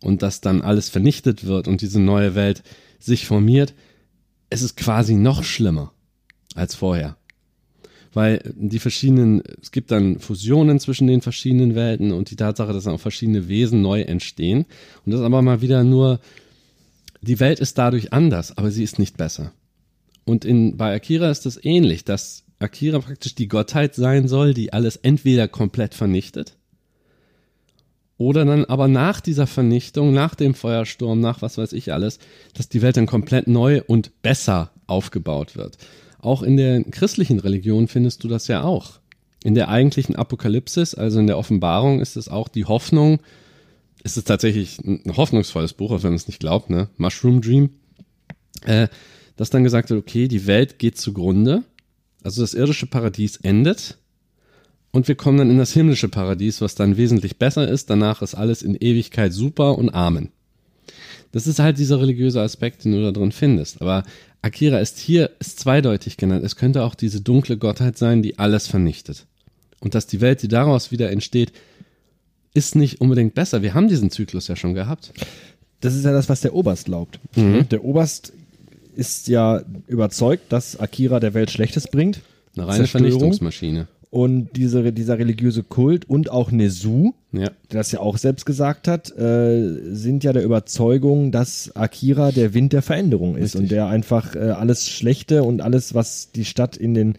[0.00, 2.64] und dass dann alles vernichtet wird und diese neue Welt
[2.98, 3.74] sich formiert,
[4.50, 5.92] es ist quasi noch schlimmer
[6.54, 7.16] als vorher.
[8.14, 12.84] Weil die verschiedenen, es gibt dann Fusionen zwischen den verschiedenen Welten und die Tatsache, dass
[12.84, 14.64] dann auch verschiedene Wesen neu entstehen.
[15.04, 16.18] Und das aber mal wieder nur
[17.20, 19.52] die Welt ist dadurch anders, aber sie ist nicht besser.
[20.24, 24.72] Und in, bei Akira ist es ähnlich, dass Akira praktisch die Gottheit sein soll, die
[24.72, 26.58] alles entweder komplett vernichtet
[28.18, 32.18] oder dann aber nach dieser Vernichtung, nach dem Feuersturm, nach was weiß ich alles,
[32.52, 35.78] dass die Welt dann komplett neu und besser aufgebaut wird.
[36.20, 38.98] Auch in der christlichen Religion findest du das ja auch.
[39.44, 43.20] In der eigentlichen Apokalypsis, also in der Offenbarung, ist es auch die Hoffnung,
[44.04, 46.88] ist es tatsächlich ein hoffnungsvolles Buch, auch wenn man es nicht glaubt, ne?
[46.96, 47.70] Mushroom Dream.
[48.64, 48.88] Äh,
[49.36, 51.62] das dann gesagt wird, okay, die Welt geht zugrunde,
[52.24, 53.98] also das irdische Paradies endet
[54.90, 57.90] und wir kommen dann in das himmlische Paradies, was dann wesentlich besser ist.
[57.90, 60.30] Danach ist alles in Ewigkeit super und Amen.
[61.30, 63.82] Das ist halt dieser religiöse Aspekt, den du da drin findest.
[63.82, 64.02] Aber
[64.40, 66.44] Akira ist hier, ist zweideutig genannt.
[66.44, 69.26] Es könnte auch diese dunkle Gottheit sein, die alles vernichtet.
[69.80, 71.52] Und dass die Welt, die daraus wieder entsteht,
[72.58, 73.62] ist nicht unbedingt besser.
[73.62, 75.12] Wir haben diesen Zyklus ja schon gehabt.
[75.80, 77.20] Das ist ja das, was der Oberst glaubt.
[77.36, 77.68] Mhm.
[77.68, 78.32] Der Oberst
[78.96, 82.20] ist ja überzeugt, dass Akira der Welt Schlechtes bringt.
[82.56, 83.86] Eine reine Vernichtungsmaschine.
[84.10, 87.50] Und diese, dieser religiöse Kult und auch Nezu, ja.
[87.70, 92.54] der das ja auch selbst gesagt hat, äh, sind ja der Überzeugung, dass Akira der
[92.54, 93.60] Wind der Veränderung ist Richtig.
[93.60, 97.18] und der einfach äh, alles Schlechte und alles, was die Stadt in den,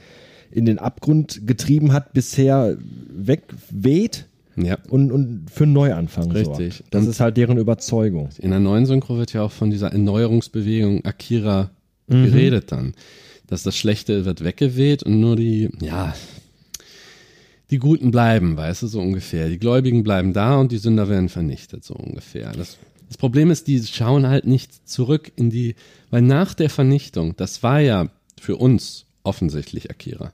[0.52, 2.76] in den Abgrund getrieben hat, bisher
[3.10, 4.26] wegweht
[4.66, 4.78] ja.
[4.90, 6.76] und, und für einen Neuanfang Richtig.
[6.76, 6.94] Sorgt.
[6.94, 8.30] Das und ist halt deren Überzeugung.
[8.40, 11.72] In der neuen Synchro wird ja auch von dieser Erneuerungsbewegung Akira
[12.08, 12.26] mhm.
[12.26, 12.94] geredet dann.
[13.48, 16.14] Dass das Schlechte wird weggeweht und nur die, ja,
[17.72, 19.50] die Guten bleiben, weißt du, so ungefähr.
[19.50, 22.52] Die Gläubigen bleiben da und die Sünder werden vernichtet, so ungefähr.
[22.52, 25.76] Das, das Problem ist, die schauen halt nicht zurück in die,
[26.10, 30.32] weil nach der Vernichtung, das war ja für uns offensichtlich Akira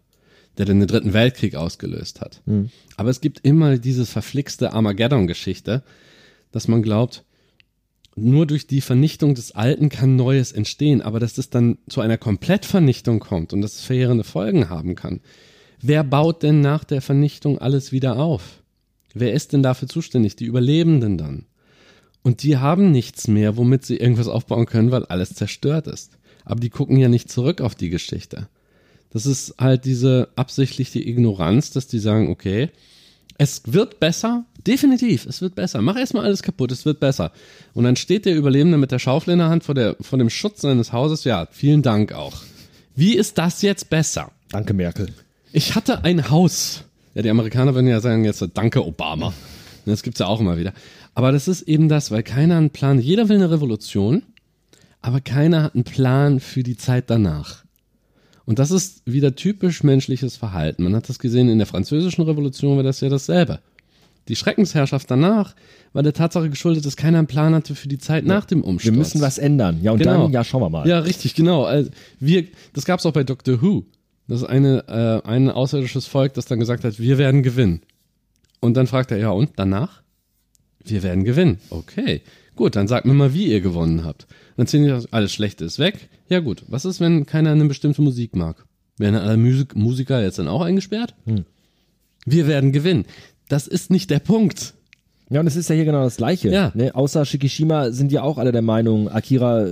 [0.57, 2.41] der den Dritten Weltkrieg ausgelöst hat.
[2.45, 2.69] Mhm.
[2.97, 5.83] Aber es gibt immer diese verflixte Armageddon-Geschichte,
[6.51, 7.23] dass man glaubt,
[8.15, 12.17] nur durch die Vernichtung des Alten kann Neues entstehen, aber dass es dann zu einer
[12.17, 15.19] Komplettvernichtung kommt und dass es verheerende Folgen haben kann.
[15.81, 18.63] Wer baut denn nach der Vernichtung alles wieder auf?
[19.13, 20.37] Wer ist denn dafür zuständig?
[20.37, 21.45] Die Überlebenden dann.
[22.21, 26.17] Und die haben nichts mehr, womit sie irgendwas aufbauen können, weil alles zerstört ist.
[26.43, 28.47] Aber die gucken ja nicht zurück auf die Geschichte.
[29.15, 32.69] Das ist halt diese absichtliche Ignoranz, dass die sagen, okay,
[33.37, 35.81] Es wird besser, definitiv, es wird besser.
[35.81, 37.31] Mach erstmal alles kaputt, es wird besser.
[37.73, 40.29] Und dann steht der Überlebende mit der Schaufel in der Hand vor, der, vor dem
[40.29, 41.23] Schutz seines Hauses.
[41.23, 42.41] Ja, vielen Dank auch.
[42.93, 44.31] Wie ist das jetzt besser?
[44.49, 45.07] Danke, Merkel.
[45.53, 46.83] Ich hatte ein Haus.
[47.13, 49.33] Ja, die Amerikaner würden ja sagen jetzt Danke, Obama.
[49.85, 50.73] Das gibt's ja auch immer wieder.
[51.13, 54.23] Aber das ist eben das, weil keiner einen Plan, jeder will eine Revolution,
[55.01, 57.64] aber keiner hat einen Plan für die Zeit danach.
[58.45, 60.83] Und das ist wieder typisch menschliches Verhalten.
[60.83, 63.59] Man hat das gesehen in der französischen Revolution, war das ja dasselbe.
[64.27, 65.55] Die Schreckensherrschaft danach
[65.93, 68.91] war der Tatsache geschuldet, dass keiner einen Plan hatte für die Zeit nach dem Umsturz.
[68.91, 69.79] Wir müssen was ändern.
[69.81, 70.23] Ja, und genau.
[70.23, 70.87] dann, ja, schauen wir mal.
[70.87, 71.63] Ja, richtig, genau.
[71.63, 73.85] Also wir, das gab es auch bei Doctor Who.
[74.27, 77.81] Das ist eine, äh, ein außerirdisches Volk, das dann gesagt hat, wir werden gewinnen.
[78.59, 80.01] Und dann fragt er, ja, und danach?
[80.83, 81.59] Wir werden gewinnen.
[81.69, 82.21] Okay.
[82.55, 84.25] Gut, dann sagt mir mal, wie ihr gewonnen habt.
[84.57, 86.09] Dann ziehen die alles Schlechte ist weg.
[86.29, 88.65] Ja gut, was ist, wenn keiner eine bestimmte Musik mag?
[88.97, 91.15] Werden alle Musik Musiker jetzt dann auch eingesperrt?
[91.25, 91.45] Hm.
[92.25, 93.05] Wir werden gewinnen.
[93.49, 94.74] Das ist nicht der Punkt.
[95.29, 96.49] Ja, und es ist ja hier genau das Gleiche.
[96.49, 96.71] Ja.
[96.75, 96.93] Ne?
[96.93, 99.65] Außer Shikishima sind ja auch alle der Meinung, Akira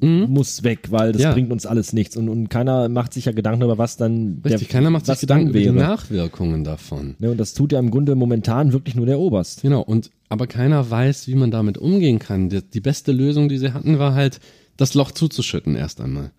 [0.00, 0.26] mhm.
[0.28, 1.32] muss weg, weil das ja.
[1.32, 2.16] bringt uns alles nichts.
[2.16, 4.40] Und, und keiner macht sich ja Gedanken über was dann.
[4.44, 7.14] Richtig, der, keiner macht sich Gedanken über die Nachwirkungen davon.
[7.20, 7.30] Ne?
[7.30, 9.62] Und das tut ja im Grunde momentan wirklich nur der Oberst.
[9.62, 12.48] Genau, und aber keiner weiß, wie man damit umgehen kann.
[12.48, 14.40] Die, die beste Lösung, die sie hatten, war halt,
[14.76, 16.32] das Loch zuzuschütten erst einmal.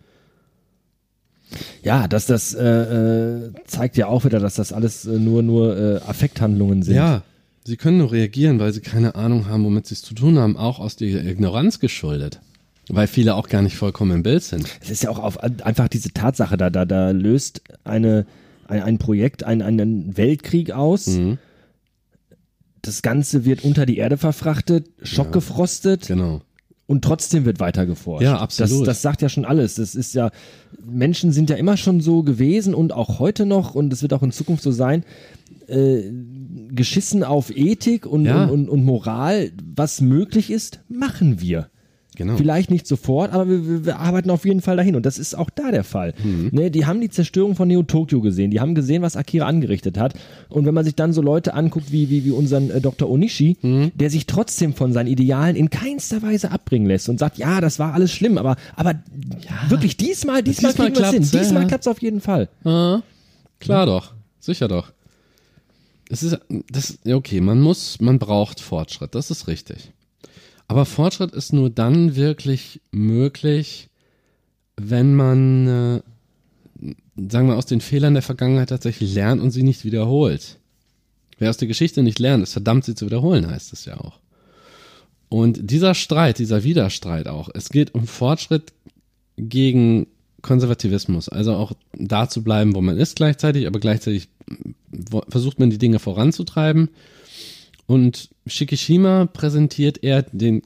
[1.81, 5.77] Ja, dass das äh, äh, zeigt ja auch wieder, dass das alles äh, nur nur
[5.77, 6.95] äh, Affekthandlungen sind.
[6.95, 7.23] Ja,
[7.67, 10.55] Sie können nur reagieren, weil sie keine Ahnung haben, womit sie es zu tun haben,
[10.55, 12.39] auch aus der Ignoranz geschuldet.
[12.87, 14.65] Weil viele auch gar nicht vollkommen im Bild sind.
[14.81, 18.25] Es ist ja auch auf, einfach diese Tatsache, da, da, da löst eine,
[18.69, 21.07] ein, ein Projekt einen, einen Weltkrieg aus.
[21.07, 21.39] Mhm.
[22.83, 26.07] Das Ganze wird unter die Erde verfrachtet, schockgefrostet.
[26.07, 26.41] Ja, genau.
[26.85, 28.23] Und trotzdem wird weiter geforscht.
[28.23, 28.87] Ja, absolut.
[28.87, 29.75] Das, das sagt ja schon alles.
[29.75, 30.31] Das ist ja,
[30.85, 34.23] Menschen sind ja immer schon so gewesen und auch heute noch und es wird auch
[34.23, 35.03] in Zukunft so sein,
[35.67, 36.03] äh,
[36.77, 38.45] geschissen auf Ethik und, ja.
[38.45, 41.69] und, und, und, Moral, was möglich ist, machen wir.
[42.15, 42.35] Genau.
[42.35, 44.95] Vielleicht nicht sofort, aber wir, wir, arbeiten auf jeden Fall dahin.
[44.95, 46.15] Und das ist auch da der Fall.
[46.23, 46.49] Mhm.
[46.51, 48.49] Ne, die haben die Zerstörung von Neo Tokyo gesehen.
[48.49, 50.15] Die haben gesehen, was Akira angerichtet hat.
[50.49, 53.07] Und wenn man sich dann so Leute anguckt wie, wie, wie unseren äh, Dr.
[53.07, 53.91] Onishi, mhm.
[53.93, 57.77] der sich trotzdem von seinen Idealen in keinster Weise abbringen lässt und sagt, ja, das
[57.77, 59.69] war alles schlimm, aber, aber ja.
[59.69, 61.29] wirklich diesmal, diesmal, diesmal kriegen wir hin.
[61.31, 61.67] Diesmal ja.
[61.67, 62.49] klappt es auf jeden Fall.
[62.63, 63.03] Ja.
[63.59, 64.13] Klar doch.
[64.39, 64.91] Sicher doch
[66.09, 66.37] es ist,
[66.69, 69.91] das, okay, man muss, man braucht Fortschritt, das ist richtig.
[70.67, 73.89] Aber Fortschritt ist nur dann wirklich möglich,
[74.75, 76.01] wenn man, äh,
[77.29, 80.57] sagen wir, aus den Fehlern der Vergangenheit tatsächlich lernt und sie nicht wiederholt.
[81.39, 84.19] Wer aus der Geschichte nicht lernt, ist verdammt, sie zu wiederholen, heißt es ja auch.
[85.29, 88.73] Und dieser Streit, dieser Widerstreit auch, es geht um Fortschritt
[89.37, 90.07] gegen
[90.41, 94.29] Konservativismus, also auch da zu bleiben, wo man ist gleichzeitig, aber gleichzeitig
[95.29, 96.89] versucht man die Dinge voranzutreiben.
[97.85, 100.61] Und Shikishima präsentiert er den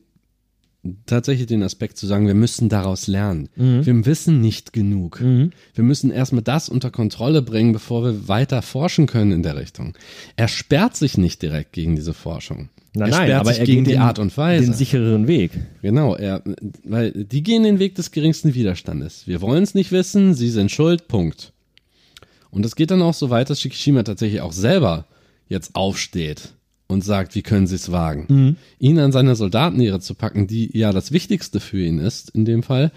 [1.05, 3.49] tatsächlich den Aspekt zu sagen, wir müssen daraus lernen.
[3.55, 3.85] Mhm.
[3.85, 5.21] Wir wissen nicht genug.
[5.21, 5.51] Mhm.
[5.75, 9.95] Wir müssen erstmal das unter Kontrolle bringen, bevor wir weiter forschen können in der Richtung.
[10.37, 12.69] Er sperrt sich nicht direkt gegen diese Forschung.
[12.93, 14.65] Nein, er sperrt aber sich er gegen die den, Art und Weise.
[14.65, 15.51] Den sichereren Weg.
[15.81, 16.43] Genau, er,
[16.83, 19.27] weil die gehen den Weg des geringsten Widerstandes.
[19.27, 21.53] Wir wollen es nicht wissen, sie sind schuld, Punkt.
[22.49, 25.05] Und es geht dann auch so weit, dass Shikishima tatsächlich auch selber
[25.47, 26.53] jetzt aufsteht
[26.87, 28.55] und sagt, wie können sie es wagen, mhm.
[28.77, 32.61] ihn an seine Soldatenehre zu packen, die ja das Wichtigste für ihn ist in dem
[32.61, 32.91] Fall.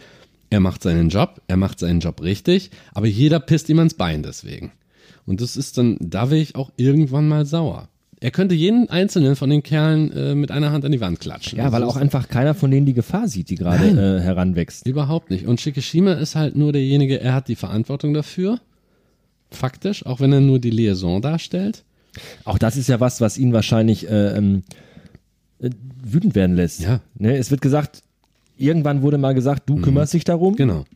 [0.50, 4.24] Er macht seinen Job, er macht seinen Job richtig, aber jeder pisst ihm ans Bein
[4.24, 4.72] deswegen.
[5.24, 7.88] Und das ist dann, da wäre ich auch irgendwann mal sauer.
[8.24, 11.58] Er könnte jeden einzelnen von den Kerlen äh, mit einer Hand an die Wand klatschen.
[11.58, 14.86] Ja, weil auch einfach keiner von denen die Gefahr sieht, die gerade äh, heranwächst.
[14.86, 15.46] Überhaupt nicht.
[15.46, 18.60] Und Shikishima ist halt nur derjenige, er hat die Verantwortung dafür
[19.50, 21.84] faktisch, auch wenn er nur die Liaison darstellt.
[22.44, 24.62] Auch das ist ja was, was ihn wahrscheinlich äh, ähm,
[25.58, 25.68] äh,
[26.02, 26.80] wütend werden lässt.
[26.80, 27.00] Ja.
[27.18, 28.04] Ne, es wird gesagt,
[28.56, 29.82] irgendwann wurde mal gesagt, du mhm.
[29.82, 30.56] kümmerst dich darum.
[30.56, 30.86] Genau.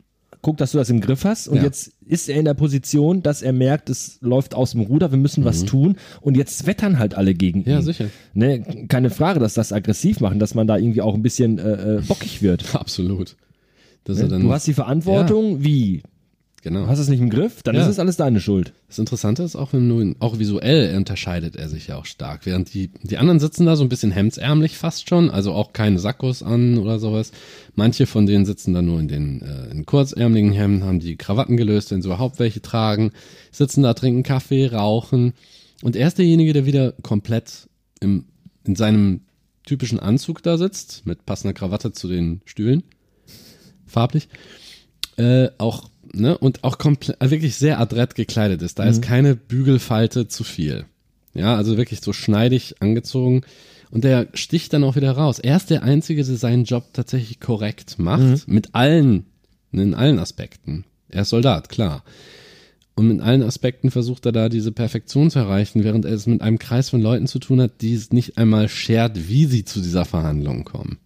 [0.40, 1.48] Guck, dass du das im Griff hast.
[1.48, 1.64] Und ja.
[1.64, 5.18] jetzt ist er in der Position, dass er merkt, es läuft aus dem Ruder, wir
[5.18, 5.46] müssen mhm.
[5.46, 5.96] was tun.
[6.20, 7.70] Und jetzt wettern halt alle gegen ihn.
[7.70, 8.06] Ja, sicher.
[8.34, 11.96] Ne, keine Frage, dass das aggressiv machen, dass man da irgendwie auch ein bisschen äh,
[11.96, 12.74] äh bockig wird.
[12.74, 13.36] Absolut.
[14.06, 14.28] Ne?
[14.28, 15.64] du hast die Verantwortung, ja.
[15.64, 16.02] wie?
[16.68, 16.82] Genau.
[16.82, 17.80] Du hast es nicht im Griff, dann ja.
[17.80, 18.74] ist es alles deine Schuld.
[18.88, 22.44] Das Interessante ist auch, wenn du, auch visuell unterscheidet er sich ja auch stark.
[22.44, 25.98] Während die, die anderen sitzen da so ein bisschen hemdsärmlich fast schon, also auch keine
[25.98, 27.32] Sakkos an oder sowas.
[27.74, 31.56] Manche von denen sitzen da nur in den äh, in kurzärmeligen Hemden, haben die Krawatten
[31.56, 33.12] gelöst, wenn sie überhaupt welche tragen,
[33.50, 35.32] sitzen da, trinken Kaffee, rauchen.
[35.82, 38.26] Und er ist derjenige, der wieder komplett im,
[38.66, 39.22] in seinem
[39.64, 42.82] typischen Anzug da sitzt, mit passender Krawatte zu den Stühlen,
[43.86, 44.28] farblich.
[45.16, 48.78] Äh, auch ne, und auch komplett, äh, wirklich sehr adrett gekleidet ist.
[48.78, 48.90] Da mhm.
[48.90, 50.86] ist keine Bügelfalte zu viel.
[51.34, 53.42] Ja, also wirklich so schneidig angezogen.
[53.90, 55.38] Und der sticht dann auch wieder raus.
[55.38, 58.22] Er ist der Einzige, der seinen Job tatsächlich korrekt macht.
[58.22, 58.40] Mhm.
[58.46, 59.26] Mit allen,
[59.72, 60.84] in allen Aspekten.
[61.08, 62.04] Er ist Soldat, klar.
[62.94, 66.42] Und in allen Aspekten versucht er da diese Perfektion zu erreichen, während er es mit
[66.42, 69.80] einem Kreis von Leuten zu tun hat, die es nicht einmal schert, wie sie zu
[69.80, 70.98] dieser Verhandlung kommen.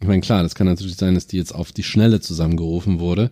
[0.00, 3.30] Ich meine, klar, das kann natürlich sein, dass die jetzt auf die Schnelle zusammengerufen wurde.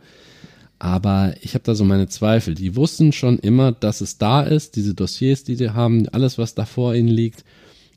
[0.84, 2.54] Aber ich habe da so meine Zweifel.
[2.54, 6.54] Die wussten schon immer, dass es da ist, diese Dossiers, die sie haben, alles, was
[6.54, 7.42] da vor ihnen liegt.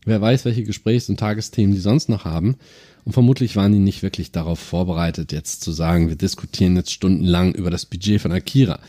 [0.05, 2.55] Wer weiß, welche Gesprächs- und Tagesthemen die sonst noch haben.
[3.03, 7.53] Und vermutlich waren die nicht wirklich darauf vorbereitet, jetzt zu sagen, wir diskutieren jetzt stundenlang
[7.53, 8.79] über das Budget von Akira.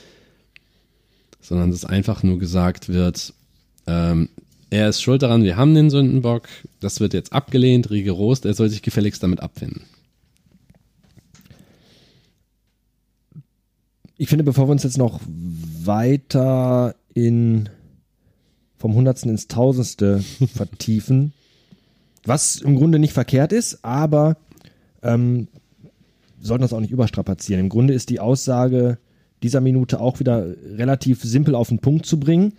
[1.40, 3.34] Sondern dass einfach nur gesagt wird,
[3.88, 4.28] ähm,
[4.70, 6.46] er ist schuld daran, wir haben den Sündenbock,
[6.78, 9.82] das wird jetzt abgelehnt, rigoros, er soll sich gefälligst damit abfinden.
[14.18, 17.68] Ich finde, bevor wir uns jetzt noch weiter in
[18.76, 20.18] vom Hundertsten ins Tausendste
[20.54, 21.32] vertiefen,
[22.24, 24.36] was im Grunde nicht verkehrt ist, aber
[25.02, 25.48] ähm,
[26.40, 27.60] sollten das auch nicht überstrapazieren.
[27.60, 28.98] Im Grunde ist die Aussage
[29.42, 32.54] dieser Minute auch wieder relativ simpel auf den Punkt zu bringen.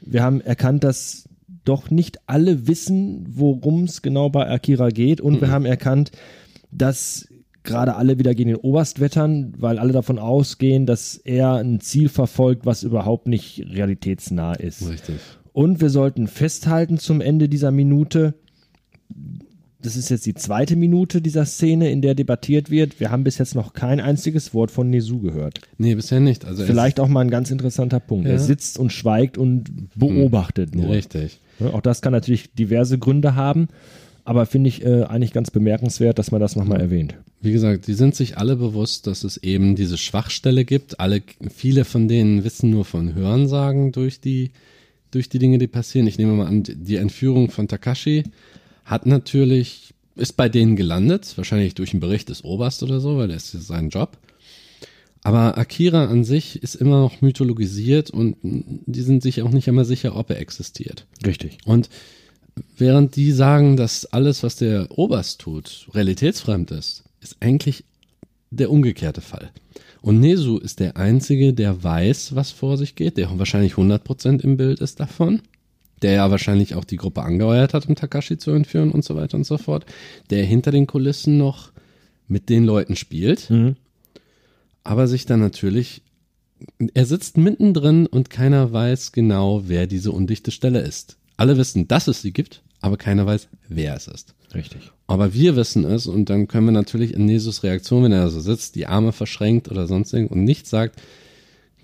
[0.00, 1.28] Wir haben erkannt, dass
[1.64, 5.20] doch nicht alle wissen, worum es genau bei Akira geht.
[5.20, 5.40] Und mhm.
[5.42, 6.10] wir haben erkannt,
[6.70, 7.28] dass
[7.64, 12.08] gerade alle wieder gegen den Oberst wettern, weil alle davon ausgehen, dass er ein Ziel
[12.08, 14.88] verfolgt, was überhaupt nicht realitätsnah ist.
[14.88, 15.16] Richtig.
[15.52, 18.34] Und wir sollten festhalten zum Ende dieser Minute,
[19.82, 23.00] das ist jetzt die zweite Minute dieser Szene, in der debattiert wird.
[23.00, 25.60] Wir haben bis jetzt noch kein einziges Wort von Nesu gehört.
[25.76, 26.44] Nee, bisher nicht.
[26.44, 28.26] Also Vielleicht auch mal ein ganz interessanter Punkt.
[28.26, 28.32] Ja.
[28.32, 30.80] Er sitzt und schweigt und beobachtet hm.
[30.80, 30.90] nur.
[30.90, 31.40] Richtig.
[31.60, 33.68] Auch das kann natürlich diverse Gründe haben,
[34.24, 37.16] aber finde ich äh, eigentlich ganz bemerkenswert, dass man das nochmal erwähnt.
[37.42, 41.00] Wie gesagt, die sind sich alle bewusst, dass es eben diese Schwachstelle gibt.
[41.00, 44.52] Alle, viele von denen wissen nur von Hörensagen durch die,
[45.10, 46.06] durch die Dinge, die passieren.
[46.06, 48.22] Ich nehme mal an, die Entführung von Takashi
[48.84, 53.28] hat natürlich, ist bei denen gelandet, wahrscheinlich durch einen Bericht des Oberst oder so, weil
[53.28, 54.18] das ist sein Job.
[55.24, 59.84] Aber Akira an sich ist immer noch mythologisiert und die sind sich auch nicht immer
[59.84, 61.06] sicher, ob er existiert.
[61.26, 61.58] Richtig.
[61.64, 61.88] Und
[62.76, 67.84] während die sagen, dass alles, was der Oberst tut, realitätsfremd ist, ist eigentlich
[68.50, 69.50] der umgekehrte Fall.
[70.00, 74.56] Und Nesu ist der Einzige, der weiß, was vor sich geht, der wahrscheinlich 100% im
[74.56, 75.40] Bild ist davon,
[76.02, 79.36] der ja wahrscheinlich auch die Gruppe angeheuert hat, um Takashi zu entführen und so weiter
[79.36, 79.86] und so fort,
[80.30, 81.72] der hinter den Kulissen noch
[82.26, 83.48] mit den Leuten spielt.
[83.48, 83.76] Mhm
[84.84, 86.02] aber sich dann natürlich,
[86.94, 91.18] er sitzt mittendrin und keiner weiß genau, wer diese undichte Stelle ist.
[91.36, 94.34] Alle wissen, dass es sie gibt, aber keiner weiß, wer es ist.
[94.54, 94.90] Richtig.
[95.06, 98.40] Aber wir wissen es und dann können wir natürlich in Jesus Reaktion, wenn er so
[98.40, 101.00] sitzt, die Arme verschränkt oder sonst irgendwas und nichts sagt,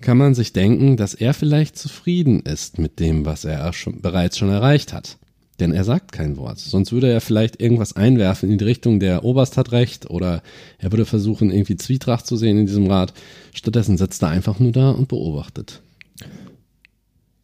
[0.01, 4.37] kann man sich denken, dass er vielleicht zufrieden ist mit dem, was er schon, bereits
[4.37, 5.17] schon erreicht hat.
[5.59, 6.57] Denn er sagt kein Wort.
[6.59, 10.41] Sonst würde er vielleicht irgendwas einwerfen in die Richtung, der Oberst hat recht oder
[10.77, 13.13] er würde versuchen, irgendwie Zwietracht zu sehen in diesem Rat.
[13.53, 15.81] Stattdessen sitzt er einfach nur da und beobachtet.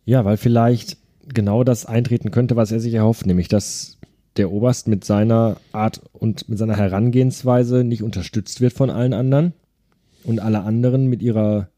[0.06, 0.98] Ja, weil vielleicht
[1.33, 3.97] genau das eintreten könnte, was er sich erhofft, nämlich dass
[4.38, 9.53] der Oberst mit seiner Art und mit seiner Herangehensweise nicht unterstützt wird von allen anderen
[10.23, 11.69] und alle anderen mit ihrer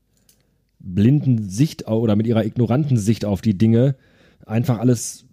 [0.80, 3.96] blinden Sicht oder mit ihrer ignoranten Sicht auf die Dinge
[4.46, 5.27] einfach alles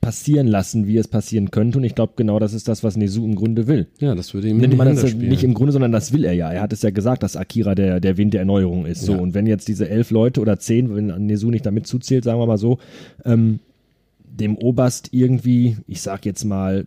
[0.00, 1.78] passieren lassen, wie es passieren könnte.
[1.78, 3.86] Und ich glaube, genau das ist das, was Nezu im Grunde will.
[3.98, 6.50] Ja, das würde ihm Nennt man das nicht im Grunde, sondern das will er ja.
[6.52, 9.02] Er hat es ja gesagt, dass Akira der, der Wind der Erneuerung ist.
[9.02, 9.18] So, ja.
[9.18, 12.46] und wenn jetzt diese elf Leute oder zehn, wenn Nezu nicht damit zuzählt, sagen wir
[12.46, 12.78] mal so,
[13.24, 13.60] ähm,
[14.24, 16.86] dem Oberst irgendwie, ich sag jetzt mal,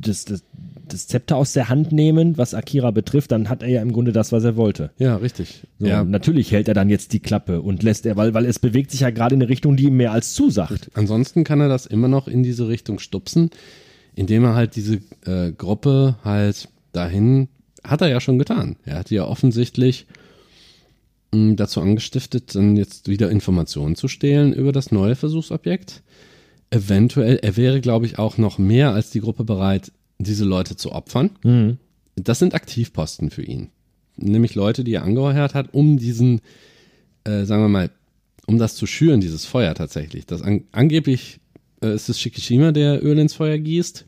[0.00, 0.42] das, das,
[0.88, 4.12] das Zepter aus der Hand nehmen, was Akira betrifft, dann hat er ja im Grunde
[4.12, 4.90] das, was er wollte.
[4.98, 5.66] Ja, richtig.
[5.78, 6.04] So, ja.
[6.04, 9.00] Natürlich hält er dann jetzt die Klappe und lässt er, weil, weil es bewegt sich
[9.00, 10.90] ja gerade in eine Richtung, die ihm mehr als zusagt.
[10.94, 13.50] Ansonsten kann er das immer noch in diese Richtung stupsen,
[14.14, 17.48] indem er halt diese äh, Gruppe halt dahin,
[17.84, 18.76] hat er ja schon getan.
[18.84, 20.06] Er hat ja offensichtlich
[21.32, 26.02] mh, hm, dazu angestiftet, dann jetzt wieder Informationen zu stehlen über das neue Versuchsobjekt
[26.70, 30.92] eventuell, er wäre, glaube ich, auch noch mehr als die Gruppe bereit, diese Leute zu
[30.92, 31.30] opfern.
[31.42, 31.78] Mhm.
[32.16, 33.68] Das sind Aktivposten für ihn.
[34.16, 36.40] Nämlich Leute, die er angeheuert hat, um diesen,
[37.24, 37.90] äh, sagen wir mal,
[38.46, 40.26] um das zu schüren, dieses Feuer tatsächlich.
[40.26, 41.38] Das an, angeblich
[41.82, 44.06] äh, ist es Shikishima, der Öl ins Feuer gießt.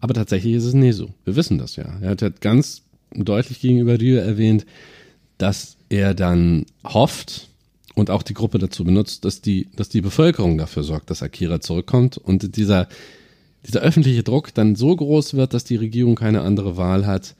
[0.00, 1.10] Aber tatsächlich ist es Nezu.
[1.24, 1.98] Wir wissen das ja.
[2.00, 2.82] Er hat ganz
[3.14, 4.66] deutlich gegenüber Ryu erwähnt,
[5.38, 7.48] dass er dann hofft,
[7.94, 11.60] und auch die Gruppe dazu benutzt, dass die, dass die Bevölkerung dafür sorgt, dass Akira
[11.60, 12.88] zurückkommt und dieser,
[13.66, 17.34] dieser öffentliche Druck dann so groß wird, dass die Regierung keine andere Wahl hat,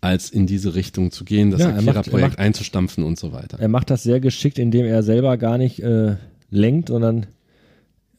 [0.00, 3.58] als in diese Richtung zu gehen, das ja, Akira-Projekt einzustampfen und so weiter.
[3.60, 6.16] Er macht das sehr geschickt, indem er selber gar nicht äh,
[6.50, 7.26] lenkt, sondern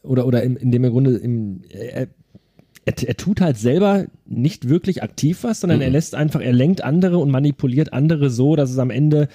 [0.04, 2.08] oder, oder in, in dem im Grunde im, er,
[2.86, 5.84] er, er, tut halt selber nicht wirklich aktiv was, sondern mhm.
[5.84, 9.28] er lässt einfach, er lenkt andere und manipuliert andere so, dass es am Ende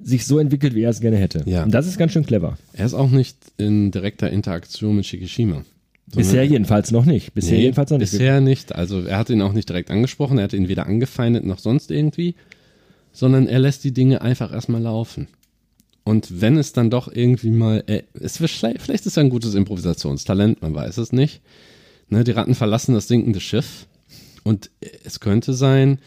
[0.00, 1.42] sich so entwickelt, wie er es gerne hätte.
[1.46, 1.62] Ja.
[1.64, 2.58] Und das ist ganz schön clever.
[2.72, 5.64] Er ist auch nicht in direkter Interaktion mit Shikishima.
[6.14, 7.34] Bisher jedenfalls noch nicht.
[7.34, 8.12] Bisher nee, jedenfalls noch nicht.
[8.12, 8.74] Bisher nicht.
[8.74, 11.90] Also er hat ihn auch nicht direkt angesprochen, er hat ihn weder angefeindet noch sonst
[11.90, 12.36] irgendwie,
[13.12, 15.26] sondern er lässt die Dinge einfach erstmal laufen.
[16.04, 19.54] Und wenn es dann doch irgendwie mal, äh, es wird, vielleicht ist er ein gutes
[19.56, 21.40] Improvisationstalent, man weiß es nicht.
[22.08, 23.86] Ne, die Ratten verlassen das sinkende Schiff
[24.44, 24.70] und
[25.02, 25.98] es könnte sein,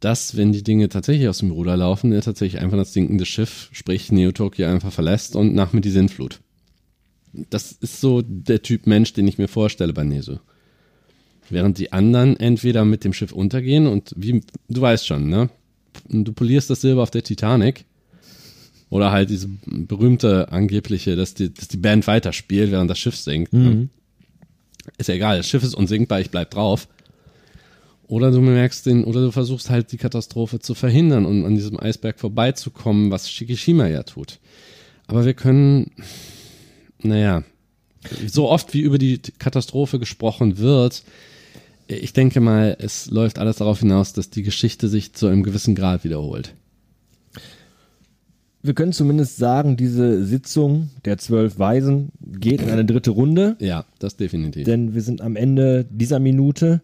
[0.00, 3.68] dass, wenn die Dinge tatsächlich aus dem Ruder laufen, er tatsächlich einfach das sinkende Schiff,
[3.72, 6.40] sprich Neo-Tokyo, einfach verlässt und nach mit die Sintflut.
[7.32, 10.40] Das ist so der Typ Mensch, den ich mir vorstelle bei Neso.
[11.48, 15.50] Während die anderen entweder mit dem Schiff untergehen und wie, du weißt schon, ne?
[16.08, 17.84] Du polierst das Silber auf der Titanic.
[18.88, 23.52] Oder halt diese berühmte angebliche, dass die, dass die Band weiterspielt, während das Schiff sinkt.
[23.52, 23.58] Ne?
[23.58, 23.90] Mhm.
[24.98, 26.88] Ist ja egal, das Schiff ist unsinkbar, ich bleib drauf.
[28.10, 31.78] Oder du merkst den, oder du versuchst halt die Katastrophe zu verhindern und an diesem
[31.78, 34.40] Eisberg vorbeizukommen, was Shikishima ja tut.
[35.06, 35.92] Aber wir können,
[37.00, 37.44] naja,
[38.26, 41.04] so oft wie über die Katastrophe gesprochen wird,
[41.86, 45.76] ich denke mal, es läuft alles darauf hinaus, dass die Geschichte sich zu einem gewissen
[45.76, 46.56] Grad wiederholt.
[48.60, 53.54] Wir können zumindest sagen, diese Sitzung der zwölf Weisen geht in eine dritte Runde.
[53.60, 54.64] Ja, das definitiv.
[54.64, 56.82] Denn wir sind am Ende dieser Minute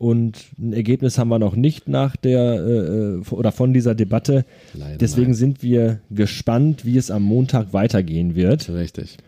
[0.00, 4.46] und ein Ergebnis haben wir noch nicht nach der äh, äh oder von dieser Debatte.
[4.72, 5.34] Leider Deswegen nein.
[5.34, 8.70] sind wir gespannt, wie es am Montag weitergehen wird.
[8.70, 9.18] Richtig.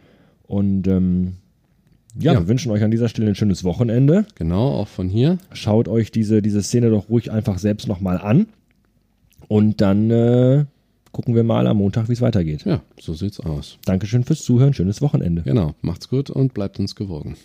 [0.45, 1.35] Und ähm,
[2.19, 4.25] ja, ja, wir wünschen euch an dieser Stelle ein schönes Wochenende.
[4.35, 5.37] Genau, auch von hier.
[5.53, 8.47] Schaut euch diese, diese Szene doch ruhig einfach selbst nochmal an.
[9.49, 10.65] Und dann äh,
[11.13, 12.65] gucken wir mal am Montag, wie es weitergeht.
[12.65, 13.77] Ja, so sieht's aus.
[13.85, 14.73] Dankeschön fürs Zuhören.
[14.73, 15.43] Schönes Wochenende.
[15.43, 17.37] Genau, macht's gut und bleibt uns gewogen.